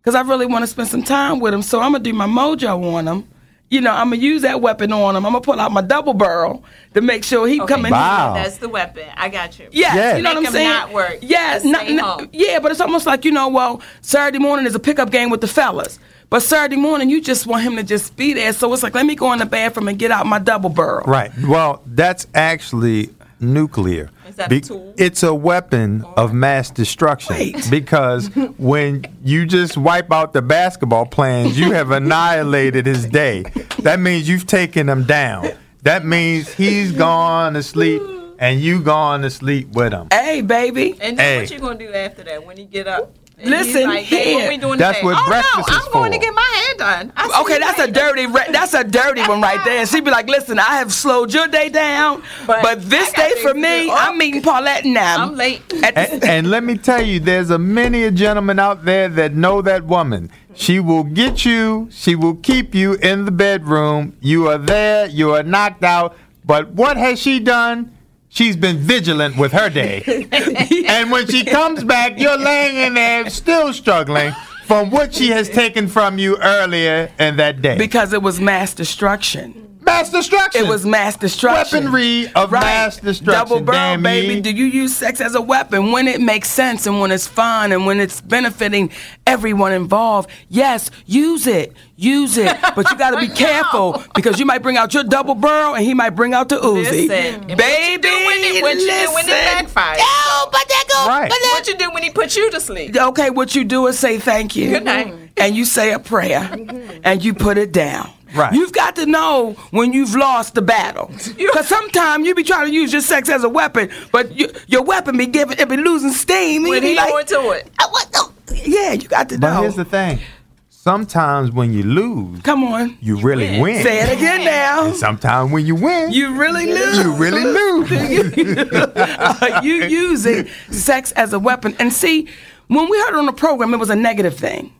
[0.00, 1.62] Because I really want to spend some time with him.
[1.62, 3.28] So I'm going to do my mojo on him.
[3.68, 5.24] You know, I'm going to use that weapon on him.
[5.24, 7.92] I'm going to pull out my double barrel to make sure he come in.
[7.92, 8.34] Wow.
[8.34, 9.04] That's the weapon.
[9.16, 9.68] I got you.
[9.70, 10.16] Yes, Yeah.
[10.16, 10.68] you know Make what I'm him saying?
[10.70, 11.18] not work.
[11.22, 12.30] Yes, not- stay not- home.
[12.32, 15.40] yeah, but it's almost like you know, well, Saturday morning is a pickup game with
[15.40, 16.00] the fellas.
[16.30, 18.52] But Saturday morning, you just want him to just be there.
[18.52, 21.04] So it's like, let me go in the bathroom and get out my double barrel.
[21.06, 21.30] Right.
[21.46, 24.10] Well, that's actually nuclear.
[24.28, 24.94] Is that a tool?
[24.96, 27.66] It's a weapon of mass destruction Wait.
[27.70, 33.44] because when you just wipe out the basketball plans, you have annihilated his day.
[33.80, 35.50] That means you've taken him down.
[35.82, 38.02] That means he's gone to sleep
[38.38, 40.08] and you gone to sleep with him.
[40.10, 40.92] Hey, baby.
[41.00, 41.40] And then Hey.
[41.40, 43.14] what you gonna do after that when he get up?
[43.42, 44.50] And he's Listen like, hey, what here.
[44.50, 45.06] we doing That's today?
[45.06, 47.12] what oh, breakfast no, is I'm going to get my hair done.
[47.16, 48.26] I Okay, that's a dirty.
[48.26, 49.80] Re- that's a dirty one right there.
[49.80, 53.32] And she'd be like, "Listen, I have slowed your day down, but, But this day
[53.40, 53.92] for me, do.
[53.92, 55.24] I'm oh, meeting Paulette now.
[55.24, 55.62] I'm late.
[55.72, 59.62] And, and let me tell you, there's a many a gentleman out there that know
[59.62, 60.30] that woman.
[60.54, 61.88] She will get you.
[61.90, 64.16] She will keep you in the bedroom.
[64.20, 65.06] You are there.
[65.06, 66.16] You are knocked out.
[66.44, 67.96] But what has she done?
[68.32, 70.02] She's been vigilant with her day.
[70.88, 74.32] and when she comes back, you're laying in there still struggling
[74.66, 77.76] from what she has taken from you earlier in that day.
[77.76, 79.69] because it was mass destruction.
[79.90, 80.64] Mass destruction.
[80.64, 81.84] It was mass destruction.
[81.84, 82.62] Weaponry of Right.
[82.62, 83.48] mass destruction.
[83.48, 84.34] Double barrel, baby.
[84.34, 84.40] ye.
[84.40, 87.72] Do you use sex as a weapon when it makes sense and when it's fun
[87.72, 88.90] and when it's benefiting
[89.26, 90.30] everyone involved?
[90.48, 91.72] Yes, use it.
[91.96, 92.56] Use it.
[92.74, 95.84] But you got to be careful because you might bring out your double barrel and
[95.84, 97.08] he might bring out the Uzi.
[97.08, 99.96] Listen, baby, what you do when it- what you do when it backfires?
[99.98, 101.06] Yo, oh, but that go.
[101.08, 101.28] Right.
[101.28, 102.96] But that, What you do when he puts you to sleep?
[102.96, 104.70] okay, what you do is say thank you.
[104.70, 105.14] Good night.
[105.36, 107.00] And you say a prayer mm-hmm.
[107.02, 108.10] and you put it down.
[108.34, 108.52] Right.
[108.52, 111.10] You've got to know when you've lost the battle.
[111.36, 114.82] Because sometimes you be trying to use your sex as a weapon, but you, your
[114.82, 116.62] weapon be giving, it be losing steam.
[116.64, 117.70] and When he like, going to it.
[117.78, 119.40] "Uh, what the-" Yeah, you got to know.
[119.40, 119.60] But know.
[119.62, 120.20] here's the thing.
[120.68, 122.96] Sometimes when you lose, Come on.
[123.02, 123.60] you really win.
[123.60, 123.82] win.
[123.82, 124.86] Say it again now.
[124.86, 126.96] And sometimes when you win, You really lose.
[126.98, 127.90] you really lose.
[129.62, 131.76] you using sex as a weapon.
[131.78, 132.28] And see,
[132.68, 134.72] when we heard it on the program, it was a negative thing.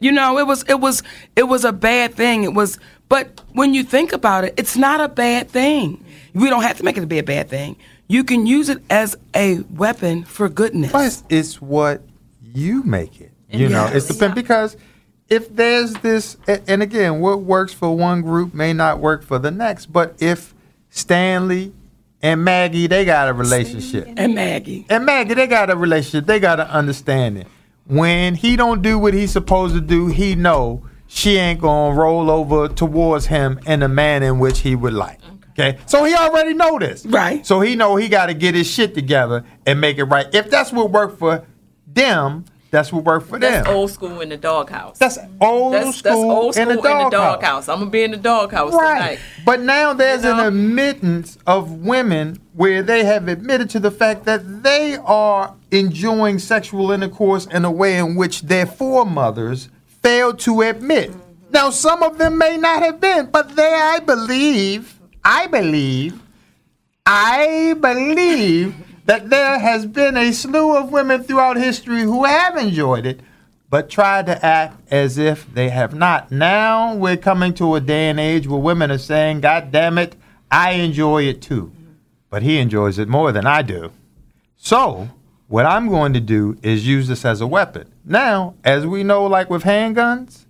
[0.00, 1.02] You know, it was it was
[1.36, 2.42] it was a bad thing.
[2.44, 6.04] It was but when you think about it, it's not a bad thing.
[6.34, 7.76] We don't have to make it be a bad thing.
[8.08, 10.92] You can use it as a weapon for goodness.
[10.92, 12.02] But it's, it's what
[12.42, 13.32] you make it.
[13.50, 14.76] You know, it's depend because
[15.28, 19.50] if there's this, and again, what works for one group may not work for the
[19.50, 19.86] next.
[19.86, 20.54] But if
[20.90, 21.72] Stanley
[22.20, 24.08] and Maggie, they got a relationship.
[24.16, 24.86] And Maggie.
[24.88, 26.26] And Maggie, they got a relationship.
[26.26, 27.46] They got an understanding.
[27.86, 32.28] When he don't do what he's supposed to do, he know she ain't gonna roll
[32.28, 35.20] over towards him in the man in which he would like.
[35.52, 37.46] Okay, so he already know this, Right.
[37.46, 40.26] So he know he got to get his shit together and make it right.
[40.34, 41.46] If that's what worked for
[41.86, 43.52] them, that's what worked for them.
[43.52, 43.76] That's them.
[43.76, 44.98] old school in the doghouse.
[44.98, 47.10] That's old that's, school, that's old school in the doghouse.
[47.12, 47.68] doghouse.
[47.68, 48.94] I'm gonna be in the doghouse Right.
[48.98, 49.18] tonight.
[49.44, 54.24] But now there's You an admittance of women where they have admitted to the fact
[54.24, 59.68] that they are enjoying sexual intercourse in a way in which their foremothers
[60.04, 61.10] failed to admit.
[61.50, 66.20] Now, some of them may not have been, but they, I believe, I believe,
[67.06, 68.74] I believe
[69.06, 73.20] that there has been a slew of women throughout history who have enjoyed it,
[73.70, 76.30] but tried to act as if they have not.
[76.30, 80.16] Now we're coming to a day and age where women are saying, God damn it,
[80.50, 81.72] I enjoy it too.
[82.28, 83.90] But he enjoys it more than I do.
[84.56, 85.08] So,
[85.48, 87.92] what I'm going to do is use this as a weapon.
[88.04, 90.46] Now, as we know, like with handguns,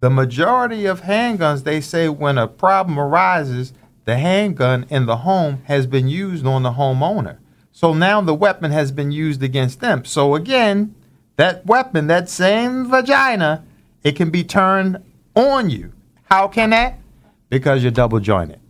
[0.00, 3.72] the majority of handguns, they say when a problem arises,
[4.04, 7.38] the handgun in the home has been used on the homeowner.
[7.72, 10.04] So now the weapon has been used against them.
[10.04, 10.94] So again,
[11.36, 13.64] that weapon, that same vagina,
[14.02, 14.98] it can be turned
[15.34, 15.92] on you.
[16.24, 16.98] How can that?
[17.48, 18.60] Because you're double jointed.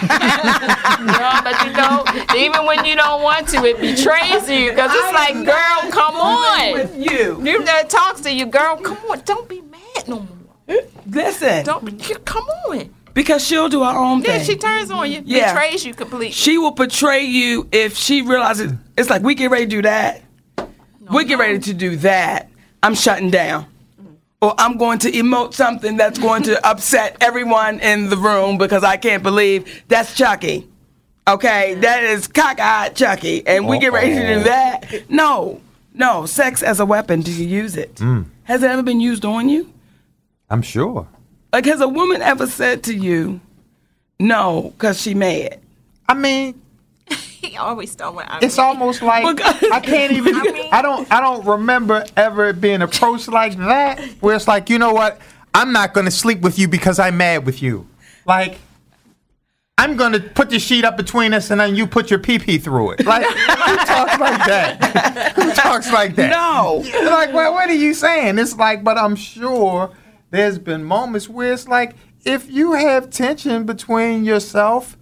[0.00, 2.04] But you know,
[2.36, 6.72] even when you don't want to, it betrays you because it's like, girl, come on.
[6.72, 7.40] With you.
[7.44, 9.20] You that talks to you, girl, come on.
[9.24, 10.78] Don't be mad no more.
[11.06, 11.64] Listen.
[11.64, 11.92] Don't be,
[12.24, 12.92] come on.
[13.14, 14.32] because she'll do her own thing.
[14.38, 15.52] Yeah, she turns on you, Yeah.
[15.52, 16.32] betrays you completely.
[16.32, 20.22] She will betray you if she realizes it's like we get ready to do that.
[21.10, 22.50] we get ready to do that.
[22.82, 23.66] I'm shutting down.
[24.42, 28.84] Or I'm going to emote something that's going to upset everyone in the room because
[28.84, 30.68] I can't believe that's Chucky.
[31.28, 35.10] Okay, that is cockeyed Chucky, and we get ready to do that.
[35.10, 35.60] No,
[35.92, 37.22] no, sex as a weapon.
[37.22, 37.96] Do you use it?
[37.96, 38.26] Mm.
[38.44, 39.72] Has it ever been used on you?
[40.48, 41.08] I'm sure.
[41.52, 43.40] Like, has a woman ever said to you,
[44.20, 45.58] "No," because she mad?
[46.08, 46.60] I mean,
[47.58, 48.66] always start with I it's mean.
[48.66, 49.40] almost like
[49.72, 50.34] I can't even.
[50.72, 51.10] I don't.
[51.12, 55.20] I don't remember ever being approached like that, where it's like, you know what?
[55.54, 57.86] I'm not going to sleep with you because I'm mad with you.
[58.26, 58.58] Like,
[59.78, 62.38] I'm going to put the sheet up between us, and then you put your pee
[62.38, 63.06] pee through it.
[63.06, 65.32] Like, who talks like that?
[65.36, 66.30] Who talks like that?
[66.30, 66.82] No.
[67.08, 68.38] like, well, what are you saying?
[68.38, 69.90] It's like, but I'm sure
[70.30, 74.96] there's been moments where it's like if you have tension between yourself,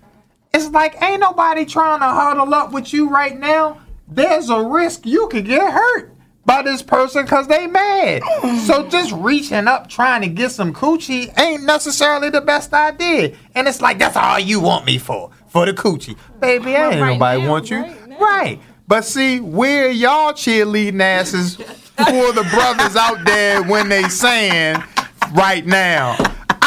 [0.55, 3.81] it's like ain't nobody trying to huddle up with you right now.
[4.09, 6.14] There's a risk you could get hurt
[6.47, 8.23] by this person because they mad.
[8.67, 13.35] so just reaching up trying to get some coochie ain't necessarily the best idea.
[13.55, 16.17] And it's like that's all you want me for, for the coochie.
[16.40, 17.79] Baby, ain't right nobody now, want you.
[17.79, 18.21] right.
[18.21, 18.61] Right.
[18.87, 24.83] But see, where y'all cheerleading asses for the brothers out there when they saying
[25.33, 26.17] right now.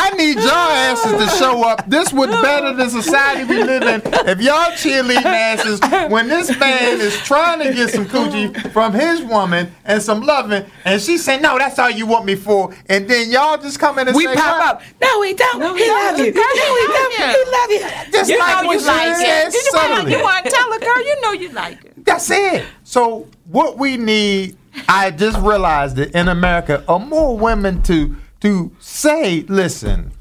[0.07, 1.89] I need y'all asses to show up.
[1.89, 4.01] This would better the society we live in.
[4.27, 9.21] If y'all cheerleading asses when this man is trying to get some coochie from his
[9.23, 13.07] woman and some loving, and she say, "No, that's all you want me for," and
[13.07, 14.81] then y'all just come in and We say, pop "Well, up.
[15.01, 15.61] No, he don't.
[15.77, 16.31] he love you.
[16.31, 17.13] No, he don't.
[17.17, 18.11] He love you.
[18.11, 19.51] Just You like know you like it.
[19.51, 22.05] said You want, you want to tell a girl, you know you like it.
[22.05, 22.65] That's it.
[22.83, 24.55] So what we need,
[24.87, 30.11] I just realized that in America are more women to to say, listen,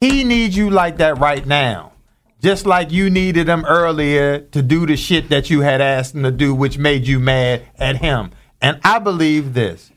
[0.00, 1.92] he needs you like that right now.
[2.40, 6.24] Just like you needed him earlier to do the shit that you had asked him
[6.24, 8.32] to do, which made you mad at him.
[8.60, 9.90] And I believe this.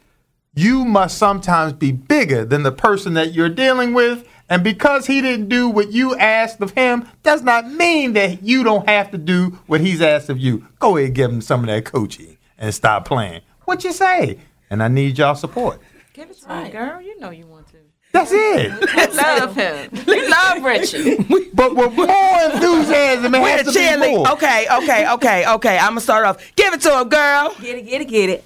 [0.56, 4.28] You must sometimes be bigger than the person that you're dealing with.
[4.50, 8.64] And because he didn't do what you asked of him, does not mean that you
[8.64, 10.66] don't have to do what he's asked of you.
[10.80, 13.42] Go ahead give him some of that coaching and stop playing.
[13.66, 14.40] What you say?
[14.70, 15.82] And I need y'all support.
[16.18, 17.00] Give it to me, girl.
[17.00, 17.78] You know you want to.
[18.12, 18.72] That's it.
[18.96, 19.92] I love him.
[20.08, 21.16] You love Richie.
[21.54, 24.28] but with more enthusiasm, it We're has the to be more.
[24.32, 25.78] Okay, okay, okay, okay.
[25.78, 26.38] I'm gonna start off.
[26.56, 27.54] Give it to him, girl.
[27.62, 28.44] Get it, get it, get it.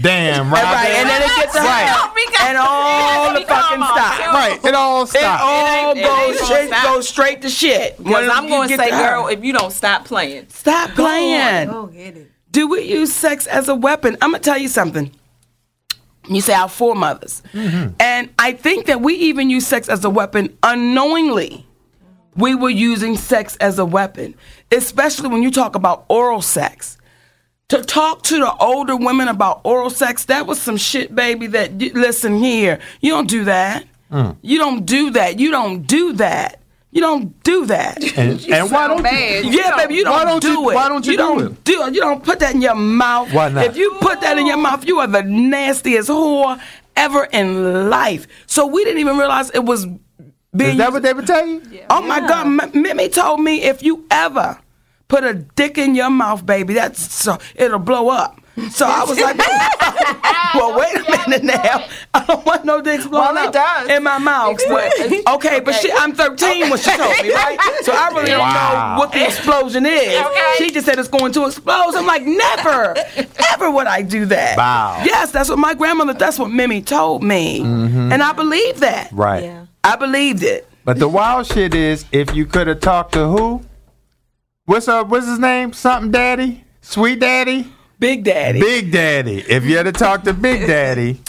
[0.00, 0.62] Damn, right.
[0.62, 1.88] Right, and then it gets to Right.
[1.88, 4.18] her, and all the fucking stop.
[4.32, 5.42] Right, it all It stops.
[5.42, 6.82] all It ain't- it goes ain't straight, stop.
[6.84, 7.98] goes straight to shit.
[8.02, 10.46] Because I'm going to say, girl, if you don't stop playing.
[10.50, 11.68] stop playing.
[11.68, 12.30] Go get it.
[12.52, 14.16] Do we use sex as a weapon?
[14.22, 15.10] I'm gonna tell you something.
[16.26, 17.94] You say our foremothers, mm-hmm.
[18.00, 21.66] and I think that we even use sex as a weapon unknowingly.
[22.36, 24.34] We were using sex as a weapon,
[24.70, 26.98] especially when you talk about oral sex.
[27.68, 31.46] To talk to the older women about oral sex, that was some shit, baby.
[31.48, 33.84] That listen here, you don't do that.
[34.10, 34.36] Mm.
[34.42, 35.38] You don't do that.
[35.38, 36.60] You don't do that.
[36.98, 38.02] You don't do that.
[38.18, 39.44] And, and why don't bad.
[39.44, 39.52] you?
[39.52, 40.74] Yeah, baby, you don't, Why don't do you- it.
[40.74, 41.62] why don't you do don't it?
[41.62, 41.94] do it.
[41.94, 43.32] You don't put that in your mouth.
[43.32, 43.64] Why not?
[43.66, 46.60] If you put that in your mouth, you are the nastiest whore
[46.96, 48.26] ever in life.
[48.48, 49.86] So we didn't even realize it was
[50.56, 50.72] being.
[50.72, 51.62] Is that what they would tell you?
[51.88, 54.58] oh my God, Mimi told me if you ever
[55.06, 58.40] put a dick in your mouth, baby, that's so it'll blow up.
[58.70, 59.38] So I was like,
[60.54, 61.86] well, wait a minute now.
[62.14, 63.90] I don't want no dicks blowing Well, it up does.
[63.90, 64.58] in my mouth.
[64.68, 64.92] But,
[65.34, 67.58] okay, but she, I'm 13 when she told me, right?
[67.82, 70.20] So I really don't know what the explosion is.
[70.20, 70.54] Okay.
[70.58, 71.94] She just said it's going to explode.
[71.94, 72.94] I'm like, never,
[73.52, 74.56] ever would I do that.
[74.58, 75.02] Wow.
[75.04, 77.60] Yes, that's what my grandmother, that's what Mimi told me.
[77.60, 78.12] Mm-hmm.
[78.12, 79.12] And I believe that.
[79.12, 79.44] Right.
[79.44, 79.66] Yeah.
[79.84, 80.68] I believed it.
[80.84, 83.62] But the wild shit is if you could have talked to who?
[84.64, 85.08] What's up?
[85.08, 85.72] What's his name?
[85.72, 86.64] Something Daddy?
[86.82, 87.72] Sweet Daddy?
[87.98, 88.60] Big Daddy.
[88.60, 89.38] Big Daddy.
[89.40, 91.20] If you had to talk to Big Daddy,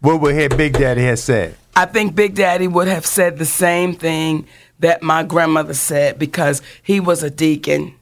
[0.00, 1.56] what would his Big Daddy have said?
[1.76, 4.46] I think Big Daddy would have said the same thing
[4.78, 7.94] that my grandmother said because he was a deacon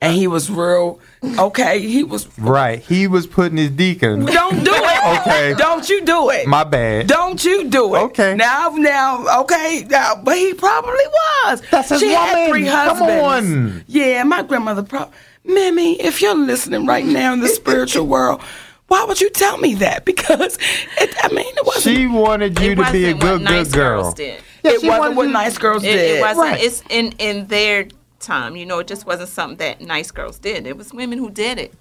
[0.00, 1.80] and he was real okay.
[1.80, 2.80] He was Right.
[2.80, 4.24] He was putting his deacon.
[4.24, 5.20] don't do it.
[5.20, 5.54] Okay.
[5.56, 6.46] Don't you do it.
[6.46, 7.06] My bad.
[7.06, 7.98] Don't you do it.
[7.98, 8.34] Okay.
[8.36, 9.84] Now, now, okay.
[9.88, 11.62] Now, but he probably was.
[11.70, 12.50] That's his she had woman.
[12.50, 13.84] three Come on.
[13.86, 15.14] Yeah, my grandmother probably.
[15.44, 18.42] Mimi, if you're listening right now in the spiritual world,
[18.88, 20.04] why would you tell me that?
[20.04, 20.58] Because
[20.98, 21.96] it, I mean, it wasn't.
[21.96, 24.12] She wanted you to be a wasn't good, nice good girl.
[24.12, 24.42] did.
[24.62, 26.18] Yeah, it she wasn't wanted what you- nice girls It, did.
[26.18, 26.46] it wasn't.
[26.48, 26.62] Right.
[26.62, 27.86] It's in in their
[28.18, 28.56] time.
[28.56, 30.66] You know, it just wasn't something that nice girls did.
[30.66, 31.72] It was women who did it,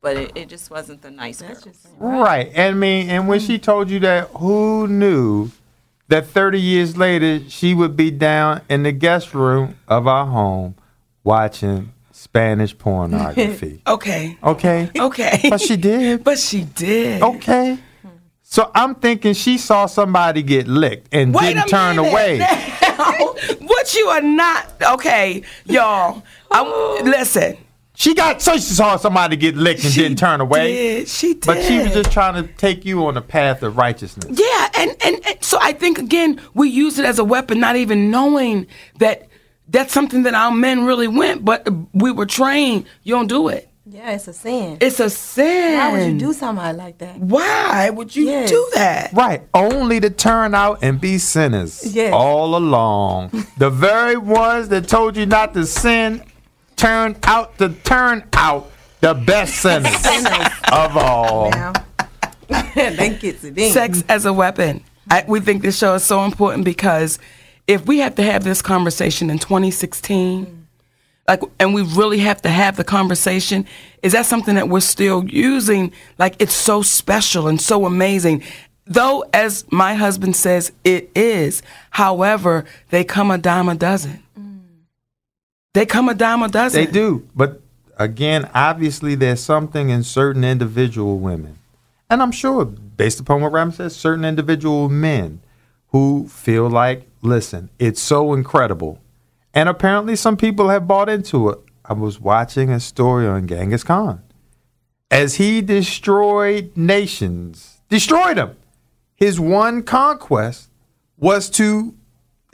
[0.00, 1.66] but it, it just wasn't the nice girls.
[1.98, 2.50] Right.
[2.54, 5.50] And I mean, and when she told you that, who knew
[6.08, 10.74] that 30 years later she would be down in the guest room of our home
[11.24, 11.92] watching
[12.34, 13.80] Spanish pornography?
[13.86, 14.36] Okay.
[14.42, 14.90] Okay.
[14.98, 15.46] Okay.
[15.48, 16.24] But she did.
[16.24, 17.22] But she did.
[17.22, 17.78] Okay.
[18.42, 22.38] So I'm thinking she saw somebody get licked and Wait didn't turn away.
[22.82, 23.34] now.
[23.60, 26.24] what you are not okay, y'all.
[26.50, 27.56] I, listen.
[27.94, 30.72] She got so she saw somebody get licked and She didn't turn away.
[30.72, 31.08] Did.
[31.08, 31.46] She did.
[31.46, 34.26] But she was just trying to take you on the path of righteousness.
[34.36, 37.76] Yeah, and, and and so I think again we use it as a weapon, not
[37.76, 38.66] even knowing
[38.98, 39.28] that
[39.68, 42.86] that's something that our men really went, but we were trained.
[43.02, 43.68] You don't do it.
[43.86, 44.78] Yeah, it's a sin.
[44.80, 45.76] It's a sin.
[45.78, 47.18] Why would you do something like that?
[47.18, 48.48] Why would you Yes.
[48.50, 49.12] do that?
[49.12, 52.12] Right, only to turn out and be sinners Yes.
[52.14, 53.30] all along.
[53.58, 56.22] the very ones that told you not to sin
[56.76, 59.94] turned out to turn out the best sinners
[60.72, 61.50] of all.
[61.50, 61.72] Now,
[62.74, 63.70] they gets it in.
[63.72, 64.82] Sex as a weapon.
[65.10, 67.18] I, we think this show is so important because
[67.66, 70.66] if we have to have this conversation in 2016,
[71.26, 73.66] like, and we really have to have the conversation,
[74.02, 75.92] is that something that we're still using?
[76.18, 78.42] Like, it's so special and so amazing.
[78.86, 81.62] Though, as my husband says, it is.
[81.90, 84.22] However, they come a dime a dozen.
[85.72, 86.84] They come a dime a dozen.
[86.84, 87.26] They do.
[87.34, 87.62] But
[87.96, 91.58] again, obviously, there's something in certain individual women.
[92.10, 95.40] And I'm sure, based upon what Ram says, certain individual men
[95.88, 99.00] who feel like, listen, it's so incredible.
[99.52, 101.58] And apparently, some people have bought into it.
[101.84, 104.22] I was watching a story on Genghis Khan.
[105.10, 108.56] As he destroyed nations, destroyed them,
[109.16, 110.70] his one conquest
[111.16, 111.94] was to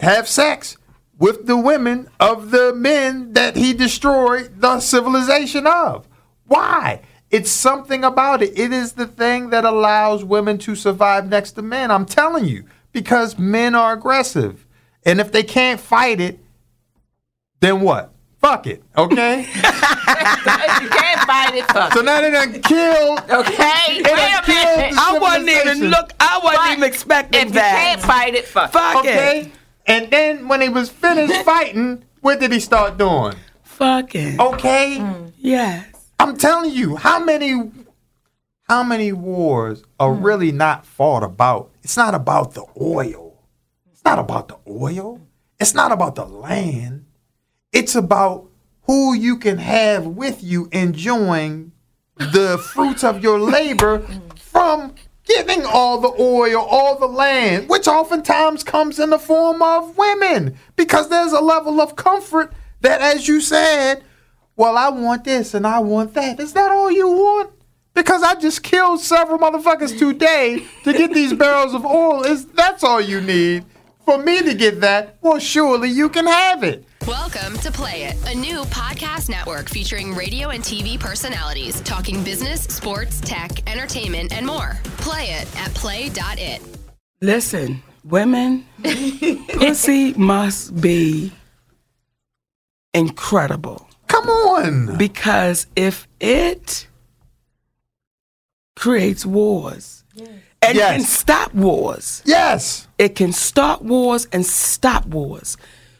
[0.00, 0.76] have sex
[1.18, 6.06] with the women of the men that he destroyed the civilization of.
[6.46, 7.02] Why?
[7.30, 8.58] It's something about it.
[8.58, 11.90] It is the thing that allows women to survive next to men.
[11.90, 14.66] I'm telling you, because men are aggressive.
[15.04, 16.38] And if they can't fight it,
[17.60, 18.12] then what?
[18.40, 19.40] Fuck it, okay?
[19.42, 19.54] If
[20.82, 21.92] you can't fight it, fuck.
[21.92, 23.18] so now they done killed.
[23.30, 24.94] Okay, They done wait a killed minute.
[24.98, 25.90] I wasn't even civilization.
[25.90, 26.12] look.
[26.20, 28.72] I wasn't But even expecting If you can't fight it, fuck.
[28.72, 29.40] Fuck Okay?
[29.40, 29.52] it.
[29.86, 33.34] And then when he was finished fighting, what did he start doing?
[33.62, 34.40] Fuck it.
[34.40, 34.96] Okay?
[35.00, 35.32] Mm.
[35.38, 35.86] Yes.
[36.18, 37.70] I'm telling you, how many
[38.70, 40.22] how many wars are hmm.
[40.22, 41.72] really not fought about?
[41.82, 43.42] It's not about the oil.
[43.90, 45.20] It's not about the oil.
[45.58, 47.04] It's not about the land.
[47.72, 48.48] It's about
[48.82, 51.72] who you can have with you enjoying
[52.16, 54.06] the fruits of your labor
[54.36, 54.94] from
[55.24, 60.56] getting all the oil, all the land, which oftentimes comes in the form of women
[60.76, 62.52] because there's a level of comfort
[62.82, 64.04] that, as you said,
[64.54, 66.38] well, I want this and I want that.
[66.38, 67.50] Is that all you want?
[67.94, 72.22] Because I just killed several motherfuckers today to get these barrels of oil.
[72.22, 73.64] Is that's all you need
[74.04, 75.16] for me to get that?
[75.20, 76.84] Well, surely you can have it.
[77.06, 82.62] Welcome to Play It, a new podcast network featuring radio and TV personalities talking business,
[82.62, 84.78] sports, tech, entertainment, and more.
[84.98, 86.62] Play it at play.it.
[87.22, 91.32] Listen, women, pussy must be
[92.94, 94.96] incredible Come on.
[94.96, 96.86] because if it
[98.80, 100.04] creates wars
[100.62, 100.96] and Yes.
[100.96, 102.88] can stop wars, Yes.
[102.98, 105.56] it can start wars and stop wars.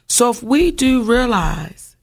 [0.09, 1.97] So if we do realize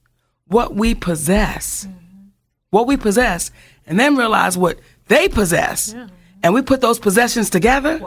[0.46, 2.28] what we possess, mm-hmm.
[2.70, 3.50] what we possess,
[3.86, 5.94] and then realize what they possess,
[6.42, 8.00] and we put those possessions together,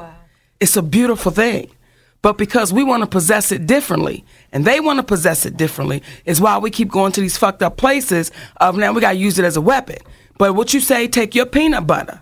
[0.59, 1.69] it's a beautiful thing.
[2.21, 6.03] But because we want to possess it differently, and they want to possess it differently,
[6.25, 9.17] is why we keep going to these fucked up places of now we got to
[9.17, 9.97] use it as a weapon.
[10.37, 12.21] But what you say, take your peanut butter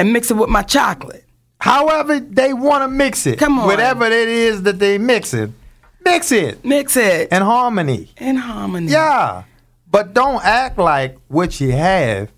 [0.00, 1.24] and mix it with my chocolate.
[1.60, 3.38] However they want to mix it.
[3.38, 3.66] Come on.
[3.66, 5.50] Whatever it is that they mix it,
[6.04, 8.10] mix it Mix it in harmony.
[8.18, 8.90] in harmony.
[8.90, 9.44] Yeah.
[9.90, 12.32] But don't act like what you have,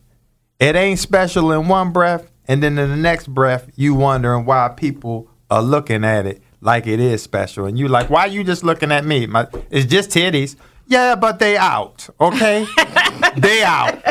[0.59, 4.69] it ain't special in one breath, and then in the next breath, you wondering why
[4.77, 7.67] people are looking at it like it is special.
[7.67, 9.27] And you like, why you just looking at me?
[9.27, 10.57] My, it's just titties.
[10.89, 12.67] Yeah, but they out, okay?
[13.37, 14.03] they out.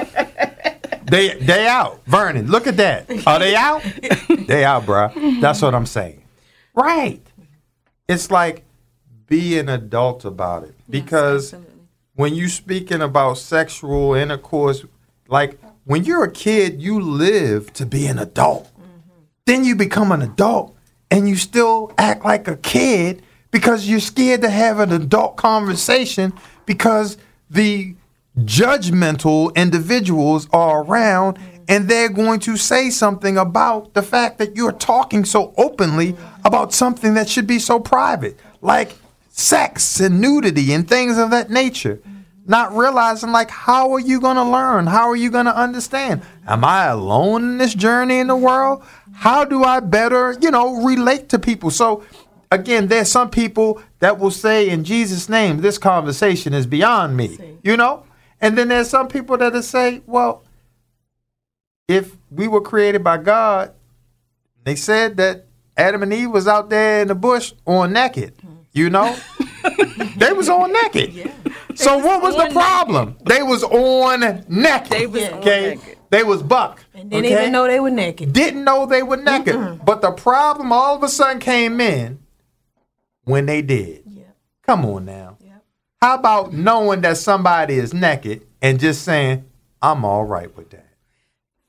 [1.12, 2.02] They they out.
[2.06, 3.28] Vernon, look at that.
[3.28, 3.84] Are they out?
[4.48, 5.42] they out, bruh.
[5.42, 6.24] That's what I'm saying.
[6.74, 7.22] Right.
[8.08, 8.64] It's like
[9.28, 10.74] be an adult about it.
[10.90, 11.54] Because
[12.16, 14.86] when you speaking about sexual intercourse,
[15.28, 18.72] like when you're a kid, you live to be an adult.
[18.74, 19.22] Mm-hmm.
[19.46, 20.78] Then you become an adult
[21.10, 26.32] and you still act like a kid because you're scared to have an adult conversation
[26.66, 27.18] because
[27.50, 27.96] the
[28.38, 34.72] judgmental individuals are around and they're going to say something about the fact that you're
[34.72, 38.94] talking so openly about something that should be so private, like
[39.30, 42.02] sex and nudity and things of that nature.
[42.48, 44.88] Not realizing, like, how are you going to learn?
[44.88, 46.24] How are you going to understand?
[46.48, 48.84] Am I alone in this journey in the world?
[49.14, 51.70] How do I better, you know, relate to people?
[51.70, 52.04] So,
[52.52, 57.58] again, there's some people that will say, in Jesus' name, this conversation is beyond me,
[57.64, 58.04] you know?
[58.42, 60.44] And then there's some people that will say, well,
[61.88, 63.74] if we were created by God,
[64.64, 65.46] they said that
[65.78, 68.34] Adam and Eve was out there in the bush on naked,
[68.74, 69.16] you know?
[70.18, 71.32] they was on naked.
[71.76, 73.18] So what was the problem?
[73.26, 74.92] They was on naked.
[74.92, 75.76] They was on okay?
[75.76, 75.98] naked.
[76.10, 76.84] They was buck.
[76.94, 77.32] Didn't okay?
[77.32, 78.34] even know they were naked.
[78.34, 79.86] didn't know they were naked.
[79.86, 82.20] But the problem all of a sudden came in
[83.24, 84.04] when they did.
[84.64, 85.38] Come on now.
[86.02, 89.46] How about knowing that somebody is naked and just saying,
[89.84, 90.88] I'm all right with that?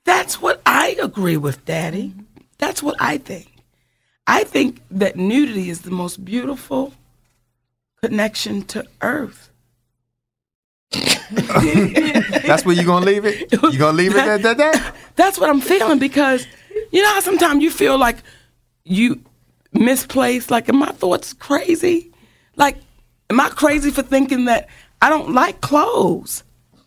[0.05, 2.15] That's what I agree with, Daddy.
[2.57, 3.53] That's what I think.
[4.27, 6.95] I think that nudity is the most beautiful
[8.03, 9.51] connection to Earth.
[10.93, 13.53] That's where you're gonna leave it.
[13.53, 14.57] You're gonna leave it at that?
[14.57, 14.95] that?
[15.17, 16.47] That's what I'm feeling because
[16.91, 18.17] you know how sometimes you feel like
[18.85, 19.23] you
[19.73, 20.51] misplaced.
[20.51, 22.13] Like, my thoughts crazy?
[22.57, 22.79] Like,
[23.33, 24.69] am I crazy for thinking that
[25.01, 26.45] I don't like clothes?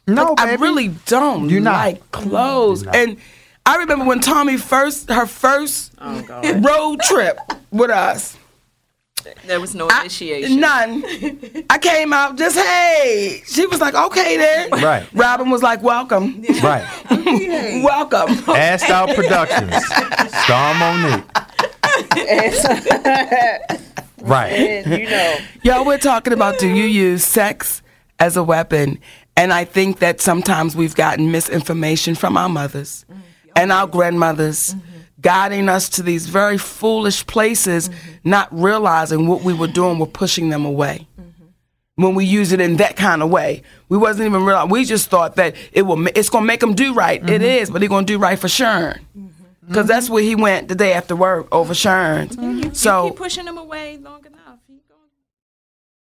[0.07, 1.73] No, Like, I really don't You're not.
[1.73, 2.85] like clothes.
[2.85, 3.17] And
[3.65, 6.21] I remember when Tommy first her first oh,
[6.59, 7.39] road trip
[7.71, 8.37] with us.
[9.47, 10.59] There was no I- initiation.
[10.59, 11.03] none.
[11.71, 13.41] I came out just hey.
[13.47, 14.69] She was like, okay then.
[14.69, 15.07] Right.
[15.13, 16.85] Robin was like, welcome, Right.
[17.83, 18.35] welcome.
[18.45, 19.83] Assed Out Productions.
[20.43, 21.25] Star Monique.
[24.25, 24.51] Right.
[24.85, 27.81] And you know, Yo, we're talking about do you use sex
[28.19, 28.99] as a weapon?
[29.37, 33.21] And I think that sometimes we've gotten misinformation from our mothers mm-hmm.
[33.55, 34.97] and our grandmothers, mm-hmm.
[35.21, 38.29] guiding us to these very foolish places, mm-hmm.
[38.29, 41.07] not realizing what we were doing, we're pushing them away.
[41.97, 44.67] When we use it in that kind of way, we wasn't even real.
[44.67, 46.07] We just thought that it will.
[46.07, 47.27] It's gonna make them do right.
[47.29, 48.99] It is, but he gonna do right for Sharon,
[49.67, 52.73] because that's where he went the day after work over Sharon.
[52.73, 54.59] So Keep pushing him away long enough.
[54.67, 55.01] He gonna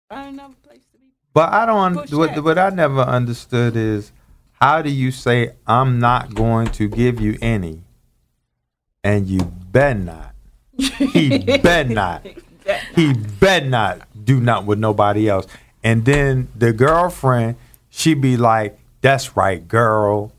[0.10, 1.08] find another place to be.
[1.34, 1.96] But I don't.
[1.96, 4.12] Push What, what I never understood is
[4.54, 7.82] how do you say I'm not going to give you any,
[9.04, 9.40] and you
[9.72, 10.34] bet not.
[10.78, 12.26] He bet not.
[12.96, 15.48] He bet not do nothing with nobody else.
[15.84, 17.58] And then the girlfriend,
[17.90, 20.32] she be like, "That's right, girl,"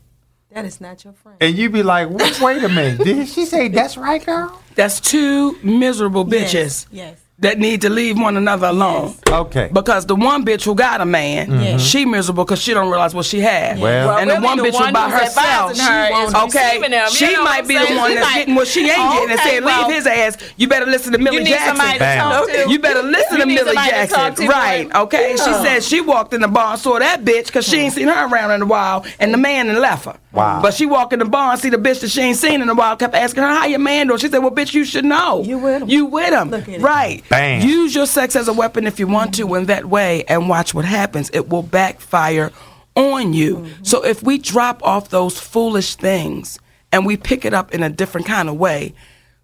[0.55, 1.37] that is not your friend.
[1.41, 4.99] and you'd be like, "Wait, wait a minute, did she say that's right, girl?" that's
[4.99, 6.87] two miserable bitches.
[6.91, 7.19] Yes.
[7.39, 9.13] That need to leave one another alone.
[9.29, 9.69] Okay.
[9.73, 11.77] Because the one bitch who got a man, mm-hmm.
[11.79, 13.77] she miserable because she don't realize what she had.
[13.77, 16.91] Well- Well, and the one the bitch one who by herself, her is okay, receiving
[16.91, 17.07] them.
[17.09, 18.95] You she know might I'm be the one She's that's like, getting what she ain't
[18.95, 20.37] getting and okay, saying, well, leave his ass.
[20.55, 21.75] You better listen to Millie need Jackson.
[21.75, 22.69] somebody to talk to.
[22.71, 24.45] You better listen You to Millie somebody to Jackson.
[24.45, 24.99] to, right, boy.
[25.01, 25.31] okay?
[25.31, 28.07] She said she walked in the bar and saw that bitch because she ain't seen
[28.07, 30.17] her around in a while and the man and left her.
[30.31, 30.61] Wow.
[30.61, 32.67] But she walked in the bar and see the bitch that she ain't seen in
[32.69, 34.19] a while, kept asking her, how your man doing?
[34.19, 35.41] She said, well, bitch, you should know.
[35.43, 35.89] You with him.
[35.89, 36.49] You with him.
[36.49, 36.81] Look at.
[36.81, 37.23] Right.
[37.29, 37.67] Bam.
[37.67, 40.73] Use your sex as a weapon if you want to in that way and watch
[40.73, 41.29] what happens.
[41.33, 42.51] It will backfire
[42.95, 43.57] on you.
[43.57, 43.83] Mm-hmm.
[43.83, 46.59] So if we drop off those foolish things
[46.91, 48.93] and we pick it up in a different kind of way,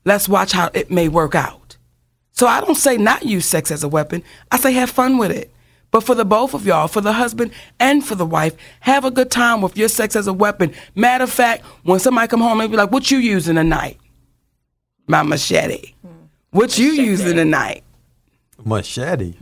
[0.05, 1.77] let's watch how it may work out.
[2.31, 4.23] So I don't say not use sex as a weapon.
[4.51, 5.51] I say have fun with it.
[5.91, 9.11] But for the both of y'all, for the husband and for the wife, have a
[9.11, 10.73] good time with your sex as a weapon.
[10.95, 13.97] Matter of fact, when somebody come home and be like, "What you using tonight?"
[15.07, 15.93] My machete.
[16.51, 17.83] What you using tonight?
[18.65, 19.33] Machete.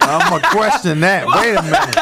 [0.00, 1.26] I'm gonna question that.
[1.26, 1.94] Wait a minute.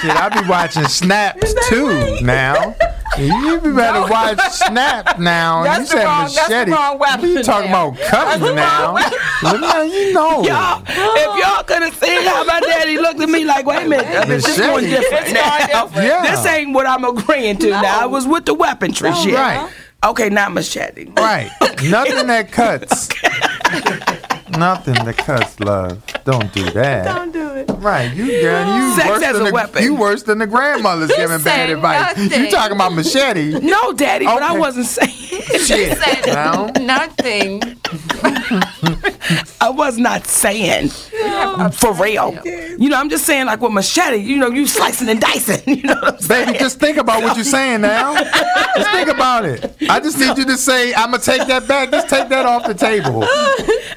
[0.00, 2.74] Shit, I be watching Snaps too now.
[3.18, 5.64] You be better watch Snap now.
[5.64, 6.70] That's you the said wrong- that's the machete.
[6.70, 7.88] wrong weapon You talking now.
[7.88, 8.94] about cutting now?
[9.42, 10.42] Let me, you know.
[10.44, 13.88] Y'all, if y'all could have seen how my daddy looked at me like, wait a
[13.88, 15.02] minute, this is going Machete.
[15.02, 15.84] different It's now.
[15.86, 16.06] different.
[16.06, 16.22] Yeah.
[16.30, 18.02] This ain't what I'm agreeing to now.
[18.02, 19.34] I was with the weaponry shit.
[19.34, 19.68] Right.
[20.04, 21.10] Okay, not machete.
[21.16, 21.50] Right.
[21.82, 23.08] Nothing that cuts.
[24.58, 26.02] Nothing that cuts, love.
[26.24, 27.04] Don't do that.
[27.04, 27.70] Don't do it.
[27.78, 29.82] Right, you girl, you Sex worse as than a the, weapon.
[29.84, 32.16] You worse than the grandmothers giving bad said advice.
[32.16, 32.44] nothing.
[32.44, 33.60] You talking about machete?
[33.60, 34.58] No, daddy, but I Okay.
[34.58, 35.42] wasn't saying.
[35.64, 35.98] Shit.
[36.26, 37.69] Now, Nothing.
[39.60, 42.38] I was not saying for real.
[42.44, 44.16] You know, I'm just saying like with machete.
[44.18, 45.60] You know, you slicing and dicing.
[45.80, 46.46] You know what I'm saying?
[46.46, 48.14] baby, just think about what you're saying now.
[48.76, 49.74] Just think about it.
[49.88, 52.66] I just need you to say, "I'm gonna take that back." Just take that off
[52.66, 53.24] the table.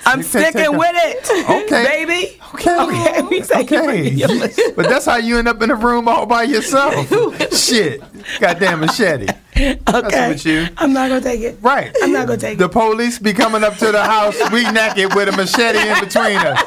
[0.05, 1.63] I'm You sticking with it.
[1.63, 1.83] Okay.
[1.83, 2.39] baby.
[2.53, 2.79] Okay.
[2.79, 3.21] Okay.
[3.23, 4.71] We Okay.
[4.75, 7.07] but that's how you end up in a room all by yourself.
[7.53, 8.01] Shit.
[8.39, 9.27] Goddamn machete.
[9.55, 10.29] Okay.
[10.29, 10.67] with you.
[10.77, 11.57] I'm not gonna take it.
[11.61, 11.95] Right.
[12.01, 12.67] I'm not gonna take The it.
[12.67, 16.37] The police be coming up to the house, we naked with a machete in between
[16.37, 16.61] us.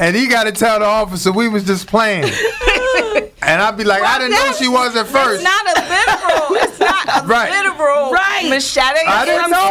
[0.00, 2.24] And he got to tell the officer we was just playing.
[3.42, 5.42] And I'd be like, I didn't know she was at first.
[5.42, 5.44] It's first.
[5.44, 6.62] not a literal.
[6.62, 7.50] It's not a Right.
[7.50, 8.48] literal Right.
[8.48, 9.00] machete.
[9.06, 9.62] I didn't what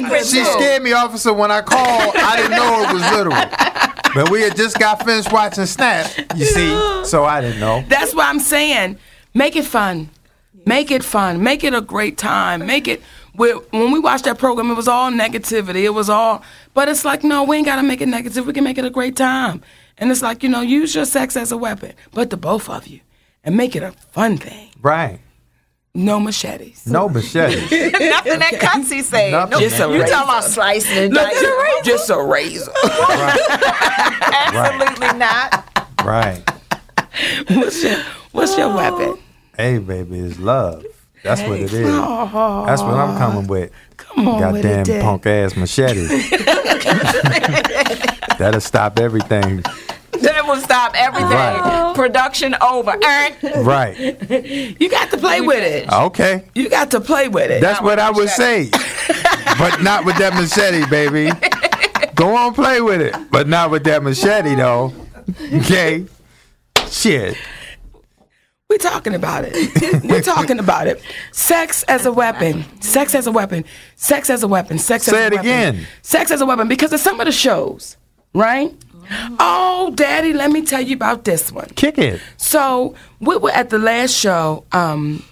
[0.00, 0.18] I'm know.
[0.24, 2.16] She scared me, officer, when I called.
[2.16, 4.14] I didn't know it was literal.
[4.14, 6.70] But we had just got finished watching Snap, you see,
[7.04, 7.84] so I didn't know.
[7.88, 8.96] That's what I'm saying.
[9.34, 10.08] Make it fun.
[10.68, 11.42] Make it fun.
[11.42, 12.66] Make it a great time.
[12.66, 13.02] Make it.
[13.32, 15.84] When we watched that program, it was all negativity.
[15.84, 16.42] It was all,
[16.74, 18.46] but it's like, no, we ain't gotta make it negative.
[18.46, 19.62] We can make it a great time.
[19.96, 22.86] And it's like, you know, use your sex as a weapon, but the both of
[22.86, 23.00] you,
[23.44, 24.70] and make it a fun thing.
[24.82, 25.20] Right.
[25.94, 26.86] No machetes.
[26.86, 27.70] No machetes.
[27.72, 29.32] Nothing that cuts, he said.
[29.32, 29.50] Nothing.
[29.50, 30.12] No, Just a you razor.
[30.12, 31.50] talking about slicing and Look, dicing.
[31.84, 32.72] just a razor.
[34.44, 35.88] Absolutely not.
[36.04, 36.42] Right.
[37.48, 37.98] what's your
[38.32, 38.76] What's your oh.
[38.76, 39.22] weapon?
[39.58, 40.84] Hey, baby, it's love.
[41.24, 41.82] That's what it is.
[41.92, 43.72] That's what I'm coming with.
[43.96, 46.06] Come on with it, Goddamn punk ass machete.
[48.38, 49.64] That'll stop everything.
[50.12, 51.28] That will stop everything.
[51.30, 51.92] Right.
[51.96, 52.96] Production over.
[53.64, 53.96] Right.
[54.80, 55.92] You got to play with it.
[55.92, 56.44] Okay.
[56.54, 57.60] You got to play with it.
[57.60, 58.70] That's what I would say.
[59.58, 61.32] but not with that machete, baby.
[62.14, 63.16] Go on, play with it.
[63.32, 64.94] But not with that machete, though.
[65.52, 66.06] Okay?
[66.88, 67.36] Shit.
[68.80, 70.04] We're talking about it.
[70.04, 71.02] We're talking about it.
[71.32, 72.64] Sex as a weapon.
[72.80, 73.64] Sex as a weapon.
[73.96, 74.78] Sex as a weapon.
[74.78, 75.40] Sex as Say a it weapon.
[75.46, 75.86] again.
[76.02, 77.96] Sex as a weapon because of some of the shows,
[78.34, 78.72] right?
[79.40, 81.66] Oh, Daddy, let me tell you about this one.
[81.74, 82.20] Kick it.
[82.36, 85.24] So we were at the last show, um,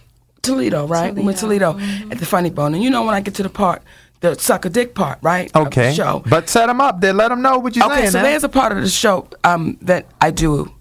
[0.42, 1.14] Toledo, right?
[1.14, 1.78] We went to Toledo
[2.10, 3.80] at the Funny Bone, and you know when I get to the part,
[4.20, 5.46] the sucker dick part, right?
[5.48, 5.94] of the Okay.
[5.94, 6.24] show.
[6.28, 7.00] But set them up.
[7.00, 8.10] Then let them know what you're Okay, saying.
[8.10, 8.24] so now.
[8.24, 10.72] there's a part of the show um, that I do,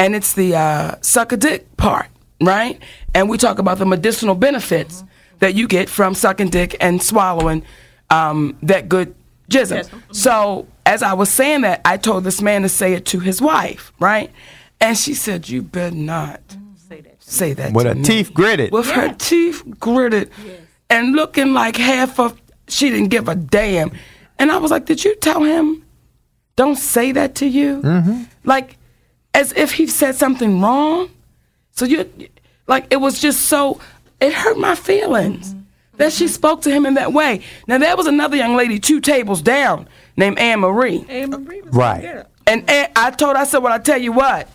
[0.00, 0.96] and it's the uh,
[1.30, 2.06] a dick part,
[2.40, 2.80] right?
[3.14, 5.04] And we talk about the medicinal benefits
[5.40, 7.62] that you get from sucking dick and swallowing
[8.08, 9.14] um, that good
[9.50, 9.88] jism.
[10.12, 13.42] So as I was saying that, I told this man to say it to his
[13.42, 14.30] wife, right?
[14.80, 16.40] And she said, "You better not
[16.88, 18.72] say that." Say that With her me." teeth gritted.
[18.72, 20.30] with her teeth gritted
[20.88, 23.92] and looking like half of she didn't give a damn.
[24.38, 25.84] And I was like, Did you tell him
[26.56, 27.82] don't say that to you?
[27.82, 28.22] Mm-hmm.
[28.44, 28.76] Like
[29.34, 31.10] as if he said something wrong.
[31.72, 32.10] So you
[32.66, 33.80] like it was just so
[34.20, 35.54] it hurt my feelings
[35.96, 37.42] that she spoke to him in that way.
[37.66, 41.04] Now there was another young lady two tables down named Anne Marie.
[41.08, 42.26] Anne Marie right.
[42.46, 44.48] And, and I told her, I said, well, I tell you what,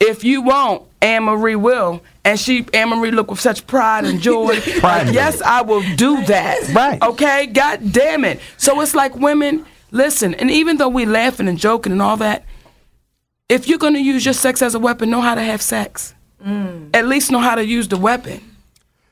[0.00, 2.02] if you won't, Anne Marie will.
[2.24, 4.60] And she, Anne Marie, looked with such pride and joy.
[4.80, 5.06] Pride.
[5.06, 6.68] Like, yes, I will do that.
[6.74, 7.00] Right.
[7.00, 7.46] Okay.
[7.46, 8.40] God damn it.
[8.58, 10.34] So it's like women, listen.
[10.34, 12.44] And even though we laughing and joking and all that,
[13.48, 16.14] if you're gonna use your sex as a weapon, know how to have sex.
[16.44, 16.90] Mm.
[16.94, 18.40] At least know how to use the weapon.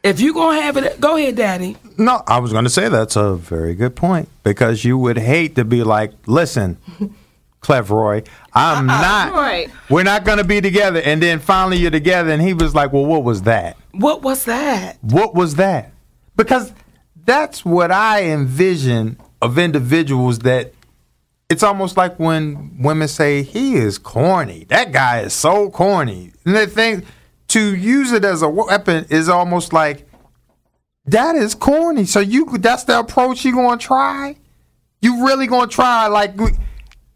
[0.02, 1.76] If you're gonna have it, go ahead, Daddy.
[1.98, 5.56] No, I was going to say that's a very good point because you would hate
[5.56, 6.76] to be like, listen,
[7.62, 9.00] Cleveroy, I'm uh-uh.
[9.00, 9.32] not.
[9.32, 9.70] Right.
[9.88, 11.00] We're not going to be together.
[11.00, 13.76] And then finally you're together, and he was like, well, what was that?
[13.92, 14.98] What was that?
[15.00, 15.92] What was that?
[16.36, 16.72] Because
[17.24, 20.72] that's what I envision of individuals that
[21.48, 24.64] it's almost like when women say he is corny.
[24.68, 26.32] That guy is so corny.
[26.44, 27.04] And they think
[27.48, 30.08] to use it as a weapon is almost like
[31.06, 32.04] that is corny.
[32.04, 34.36] So you that's the approach you're going to try?
[35.00, 36.34] You really going to try like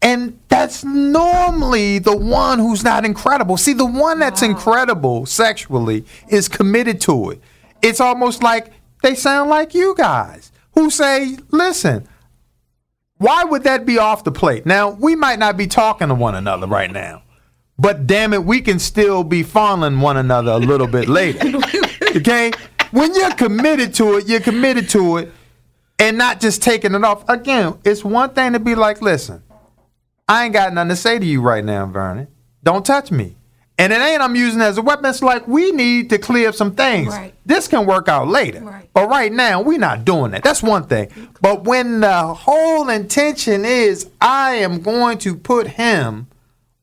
[0.01, 3.57] and that's normally the one who's not incredible.
[3.57, 7.41] See, the one that's incredible sexually is committed to it.
[7.81, 8.71] It's almost like
[9.03, 12.07] they sound like you guys who say, listen,
[13.21, 14.65] why would that be off the plate?
[14.65, 17.21] Now, we might not be talking to one another right now,
[17.77, 21.39] but damn it, we can still be fondling one another a little bit later.
[22.15, 22.51] Okay?
[22.89, 25.31] When you're committed to it, you're committed to it
[25.99, 27.23] and not just taking it off.
[27.29, 29.43] Again, it's one thing to be like, listen,
[30.27, 32.27] I ain't got nothing to say to you right now, Vernon.
[32.63, 33.35] Don't touch me.
[33.81, 35.07] And it ain't I'm using it as a weapon.
[35.07, 37.07] It's like we need to clear up some things.
[37.07, 37.33] Right.
[37.47, 38.61] This can work out later.
[38.61, 38.87] Right.
[38.93, 40.43] But right now, we're not doing that.
[40.43, 41.09] That's one thing.
[41.41, 46.27] But when the whole intention is I am going to put him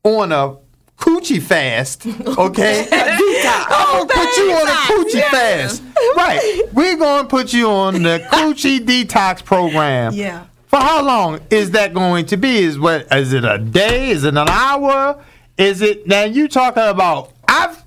[0.03, 0.57] on a
[0.97, 2.05] coochie fast,
[2.37, 2.85] okay?
[2.91, 5.81] I'm gonna put you on a coochie fast.
[6.17, 6.63] Right.
[6.73, 10.13] We're gonna put you on the coochie detox program.
[10.13, 10.47] Yeah.
[10.67, 12.57] For how long is that going to be?
[12.57, 14.09] Is what is it a day?
[14.09, 15.23] Is it an hour?
[15.59, 17.83] Is it now you talking about I've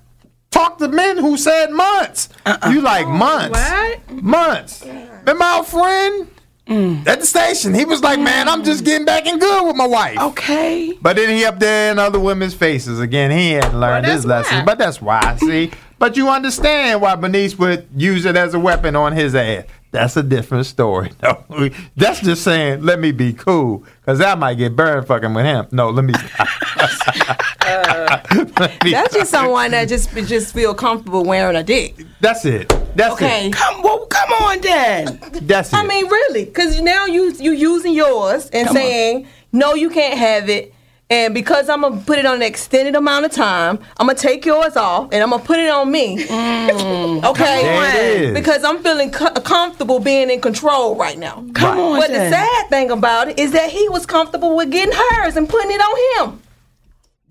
[0.51, 2.29] talked to men who said months.
[2.45, 2.70] Uh-uh.
[2.70, 3.59] You like oh, months.
[3.59, 4.23] What?
[4.23, 4.85] Months.
[4.85, 6.31] Remember our friend
[6.66, 7.07] mm.
[7.07, 7.73] at the station?
[7.73, 8.25] He was like, mm.
[8.25, 10.18] Man, I'm just getting back in good with my wife.
[10.18, 10.93] Okay.
[11.01, 13.31] But then he up there in other women's faces again.
[13.31, 14.59] He hadn't learned Well, his lesson.
[14.59, 14.64] why.
[14.64, 15.37] But that's why.
[15.37, 15.70] See.
[15.99, 19.64] But you understand why Bernice would use it as a weapon on his ass.
[19.93, 21.11] That's a different story.
[21.23, 25.45] No, that's just saying, let me be cool, because I might get burned fucking with
[25.45, 25.68] him.
[25.70, 26.14] No, let me.
[27.87, 32.05] Let That's just someone that just just feel comfortable wearing a dick.
[32.20, 32.68] That's it.
[32.95, 33.49] That's Okay.
[33.49, 33.53] it.
[33.55, 35.18] Come, well, come on, then.
[35.43, 35.76] That's it.
[35.76, 38.83] I mean, really, because now you you using yours and Come on.
[38.83, 40.74] saying no, you can't have it.
[41.11, 44.47] And because I'm gonna put it on an extended amount of time, I'm gonna take
[44.47, 46.24] yours off and I'm gonna put it on me.
[46.24, 47.22] Mm.
[47.24, 48.35] okay, There it is.
[48.35, 51.45] because I'm feeling co- uh, comfortable being in control right now.
[51.53, 54.95] Come on, But the sad thing about it is that he was comfortable with getting
[54.95, 56.41] hers and putting it on him.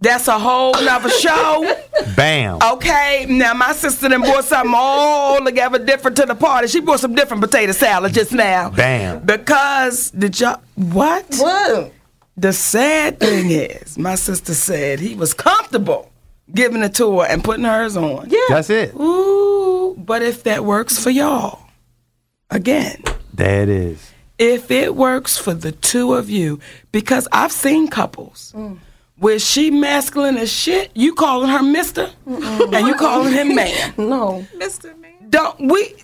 [0.02, 1.76] That's a whole nother show.
[2.16, 2.58] Bam.
[2.74, 6.68] Okay, now my sister then brought something all together different to the party.
[6.68, 8.72] She brought some different potato salad just now.
[8.72, 9.24] Bam.
[9.24, 11.26] Because the job, what?
[11.38, 11.94] What?
[12.36, 16.12] The sad thing is, my sister said he was comfortable
[16.54, 18.28] giving it to her and putting hers on.
[18.30, 18.40] Yeah.
[18.50, 18.96] That's it.
[18.96, 21.60] Ooh, but if that works for y'all,
[22.50, 23.04] again,
[23.36, 24.12] That is.
[24.40, 26.60] if it works for the two of you,
[26.92, 28.78] because I've seen couples mm.
[29.22, 33.94] Where she masculine as shit, you calling her Mister, and you calling him man.
[33.96, 34.46] No.
[34.56, 34.98] Mr.
[34.98, 35.14] Man.
[35.30, 35.96] Don't we?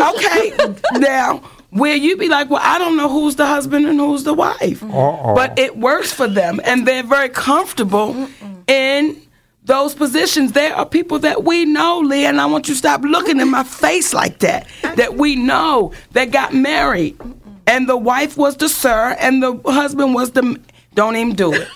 [0.00, 0.56] Okay,
[0.94, 4.32] now where you be like, well, I don't know who's the husband and who's the
[4.32, 5.34] wife, Uh-oh.
[5.34, 8.28] but it works for them, and they're very comfortable
[8.66, 9.20] in
[9.64, 10.52] those positions.
[10.52, 13.50] There are people that we know, Lee, and I want you to stop looking in
[13.50, 14.66] my face like that.
[14.96, 17.20] That we know that got married,
[17.66, 20.58] and the wife was the sir, and the husband was the.
[20.94, 21.68] Don't even do it.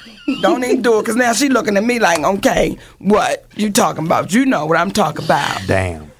[0.42, 4.04] Don't even do it, cause now she looking at me like, okay, what you talking
[4.06, 4.32] about?
[4.32, 5.60] You know what I'm talking about.
[5.66, 6.10] Damn.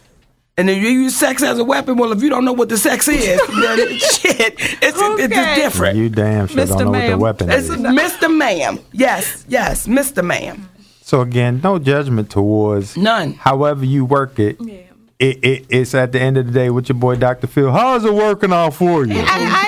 [0.56, 2.78] And then you use sex as a weapon, well, if you don't know what the
[2.78, 5.54] sex is, then shit, it's, it's Okay.
[5.54, 5.96] different.
[5.98, 6.78] You damn sure Mr.
[6.78, 7.76] don't know what the weapon It's is.
[7.76, 8.34] Mr.
[8.36, 8.80] Ma'am.
[8.92, 10.24] Yes, yes, Mr.
[10.24, 10.68] Ma'am.
[11.02, 13.34] So again, no judgment towards None.
[13.34, 14.58] However you work it,
[15.18, 17.46] it, it it's at the end of the day with your boy Dr.
[17.46, 17.70] Phil.
[17.72, 19.14] How's it working out for you?
[19.18, 19.24] I,
[19.66, 19.67] I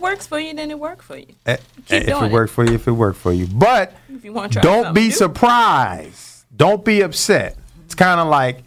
[0.00, 1.26] it works for you, then it works for you.
[1.46, 2.32] Eh, Keep eh, if doing it it.
[2.32, 3.46] worked for you, if it worked for you.
[3.46, 5.10] But If you want don't be new.
[5.10, 6.44] surprised.
[6.56, 7.56] Don't be upset.
[7.84, 8.62] It's kind of like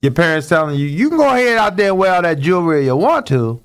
[0.00, 2.84] your parents telling you, you can go ahead out there and wear all that jewelry
[2.86, 3.60] you want to.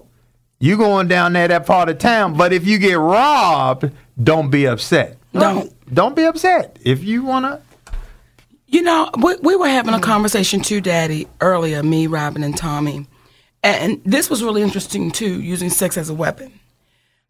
[0.59, 4.65] You going down there that part of town, but if you get robbed, don't be
[4.65, 5.17] upset.
[5.33, 5.71] Don't.
[5.93, 6.79] Don't be upset.
[6.83, 7.61] If you wanna
[8.67, 13.05] You know, we, we were having a conversation too, Daddy, earlier, me, Robin, and Tommy.
[13.61, 16.51] And this was really interesting too, using sex as a weapon.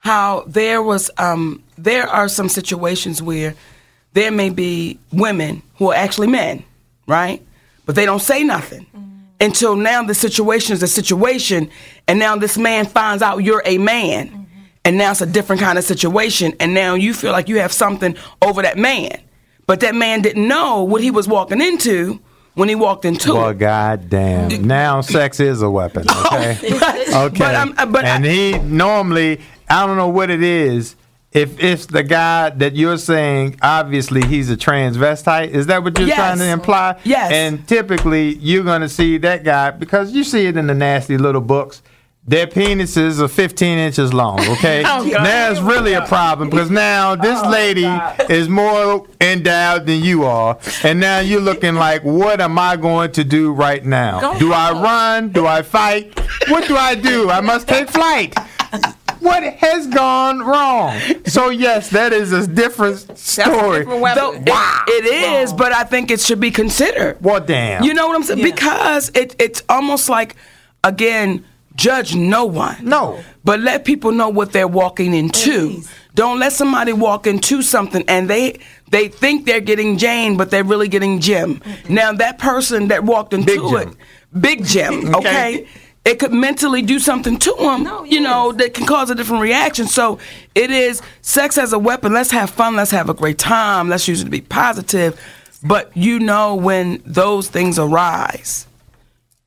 [0.04, 3.56] How there was, um, there are some situations where
[4.12, 6.66] there may be women who are actually men,
[7.08, 7.41] right?
[7.86, 8.86] But they don't say nothing
[9.39, 11.70] until now the situation is a situation,
[12.06, 14.45] and now this man finds out you're a man,
[14.84, 17.72] and now it's a different kind of situation, and now you feel like you have
[17.72, 19.18] something over that man.
[19.68, 22.20] But that man didn't know what he was walking into
[22.56, 23.58] when he walked into Well, it.
[23.58, 24.68] goddamn.
[24.68, 26.06] Now sex is a weapon.
[26.26, 26.58] Okay.
[27.14, 27.38] okay.
[27.39, 29.39] But I'm- but and I- he normally,
[29.70, 30.95] I don't know what it is.
[31.32, 35.49] If it's the guy that you're saying, obviously he's a transvestite.
[35.49, 36.18] Is that what you're Yes.
[36.18, 36.95] trying to imply?
[37.03, 37.32] Yes.
[37.32, 41.41] And typically you're gonna see that guy because you see it in the nasty little
[41.41, 41.82] books.
[42.26, 44.39] Their penises are 15 inches long.
[44.47, 44.84] Okay.
[44.86, 45.24] Oh, God.
[45.24, 47.89] now it's really a problem because now this oh, lady
[48.32, 53.11] is more endowed than you are, and now you're looking like, what am I going
[53.14, 54.22] to do right now?
[54.22, 55.30] Go do I run?
[55.30, 56.18] Do I fight?
[56.47, 57.30] What do I do?
[57.30, 58.36] I must take flight.
[59.24, 60.99] What has gone wrong?
[61.26, 63.80] So yes, that is a different story.
[63.80, 64.24] different weapon.
[64.24, 65.05] Though it- it
[65.41, 67.17] is, but I think it should be considered.
[67.21, 67.84] Well, damn.
[67.84, 68.43] You know what I'm saying?
[68.43, 70.36] Because it, it's almost like,
[70.84, 71.43] again,
[71.76, 72.76] judge no one.
[72.82, 73.24] No.
[73.43, 75.82] But let people know what they're walking into.
[76.15, 78.59] Don't let somebody walk into something and they
[78.91, 81.59] they think they're getting Jane, but they're really getting Jim.
[81.89, 83.95] Now that person that walked into Big it,
[84.39, 85.67] big Jim, okay.
[86.06, 89.41] It could mentally do something to them, No, you know, that can cause a different
[89.41, 89.88] reaction.
[89.88, 90.20] So
[90.54, 92.12] it is sex as a weapon.
[92.12, 92.76] Let's have fun.
[92.76, 93.88] Let's have a great time.
[93.88, 95.18] Let's use it to be positive.
[95.64, 98.68] But you know when those things arise,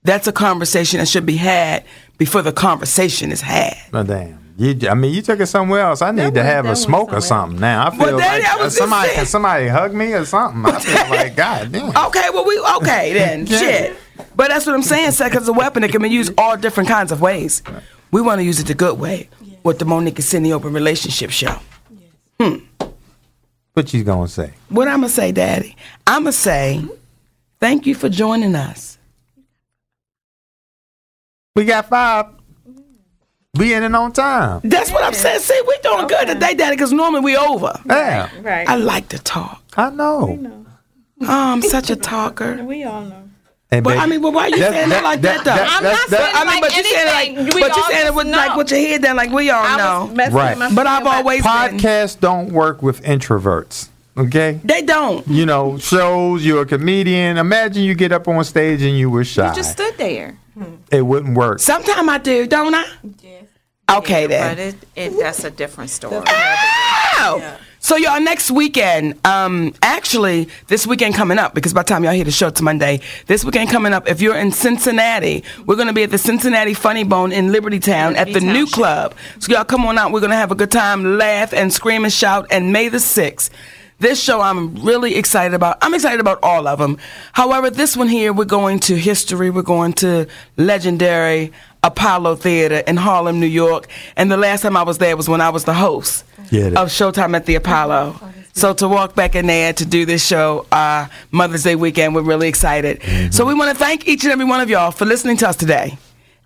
[0.03, 1.85] that's a conversation that should be had
[2.17, 3.77] before the conversation is had.
[3.93, 4.39] Well, damn.
[4.59, 6.01] You, I mean, you took it somewhere else.
[6.01, 7.89] I need to have a went smoke or something now.
[7.89, 10.13] I feel Well, Daddy, like I was uh, just somebody saying- can somebody hug me
[10.15, 10.65] or something.
[10.65, 11.95] I feel like God damn.
[12.07, 13.45] Okay, well we okay then.
[13.47, 13.99] Shit.
[14.35, 15.13] But that's what I'm saying.
[15.13, 15.85] Sex as a weapon.
[15.85, 17.63] It can be used all different kinds of ways.
[18.11, 19.29] We want to use it the good way
[19.63, 21.59] with the Monique and Sidney Open Relationship Show.
[22.41, 22.57] Hmm.
[23.73, 24.53] What you gonna say?
[24.69, 25.77] What I'm gonna say, Daddy?
[26.07, 26.83] I'm gonna say,
[27.61, 28.97] thank you for joining us.
[31.55, 32.27] We got five.
[33.55, 34.61] We in it on time.
[34.65, 35.41] That's what I'm saying.
[35.41, 37.73] See, we doing good today, Daddy, because normally we over.
[37.87, 38.69] Yeah, Right.
[38.69, 39.63] I like to talk.
[39.77, 40.67] I know.
[41.23, 42.63] Oh, I'm such a talker.
[42.63, 43.26] we all know.
[43.71, 45.45] Hey, But baby, I mean, well, why you that- saying that, that- like that- that,
[45.45, 45.51] though?
[45.65, 47.45] that- I'm not that- saying I mean, like but you saying it like, anything.
[47.47, 48.37] We but you all saying it just with know.
[48.39, 50.13] like with your head down, like we all I know.
[50.15, 50.57] was Right.
[50.59, 51.51] my But I've friend, always been.
[51.53, 53.89] Podcasts don't work with introverts.
[54.17, 54.61] Okay.
[54.65, 55.27] They don't.
[55.29, 56.45] You know, shows.
[56.45, 57.37] You're a comedian.
[57.39, 59.49] Imagine you get up on stage and you were shy.
[59.51, 60.37] You just stood there.
[60.93, 61.59] it wouldn't work.
[61.59, 62.85] Sometimes I do, don't I?
[63.23, 63.43] Yes.
[63.91, 64.55] Okay then.
[64.55, 66.23] But it, it that's a different story.
[66.25, 67.57] Wow.
[67.87, 72.15] So y'all next weekend, um, actually this weekend coming up because by the time y'all
[72.15, 72.99] hear the show it's Monday.
[73.27, 77.05] This weekend coming up, if you're in Cincinnati, we're gonna be at the Cincinnati Funny
[77.05, 78.73] Bone in Liberty Town at the Liberty new Town.
[78.73, 79.15] club.
[79.39, 80.11] So y'all come on out.
[80.11, 82.49] We're gonna have a good time, laugh and scream and shout.
[82.51, 83.53] And May the sixth.
[84.01, 85.79] This show I'm really excited about.
[85.81, 86.99] I'm excited about all of them.
[87.35, 89.49] However, this one here, we're going to history.
[89.49, 90.27] We're going to
[90.57, 91.53] legendary
[91.87, 93.87] Apollo Theater in Harlem, New York.
[94.17, 96.77] And the last time I was there was when I was the host Get it.
[96.77, 98.21] of Showtime at the Apollo.
[98.53, 102.23] So to walk back in there to do this show, uh, Mother's Day weekend, we're
[102.23, 103.03] really excited.
[103.33, 105.57] So we want to thank each and every one of y'all for listening to us
[105.57, 105.99] today,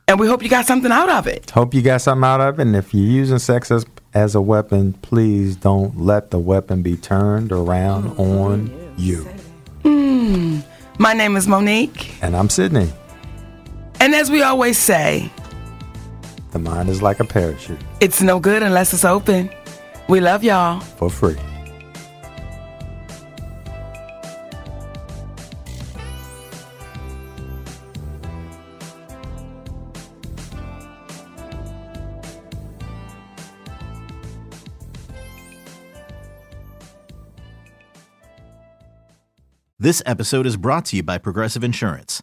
[0.08, 1.50] and we hope you got something out of it.
[1.52, 2.62] Hope you got something out of it.
[2.66, 6.96] And if you're using sex as, as a weapon, please don't let the weapon be
[6.96, 9.28] turned around on you.
[9.84, 10.64] Mm.
[10.98, 12.92] My name is Monique, And I'm Sidney.
[14.00, 15.30] And as we always say,
[16.52, 19.50] The mind is like a parachute it's no good unless it's open.
[20.08, 20.80] We love y'all.
[20.80, 21.36] for free.
[39.78, 42.22] This episode is brought to you by Progressive Insurance.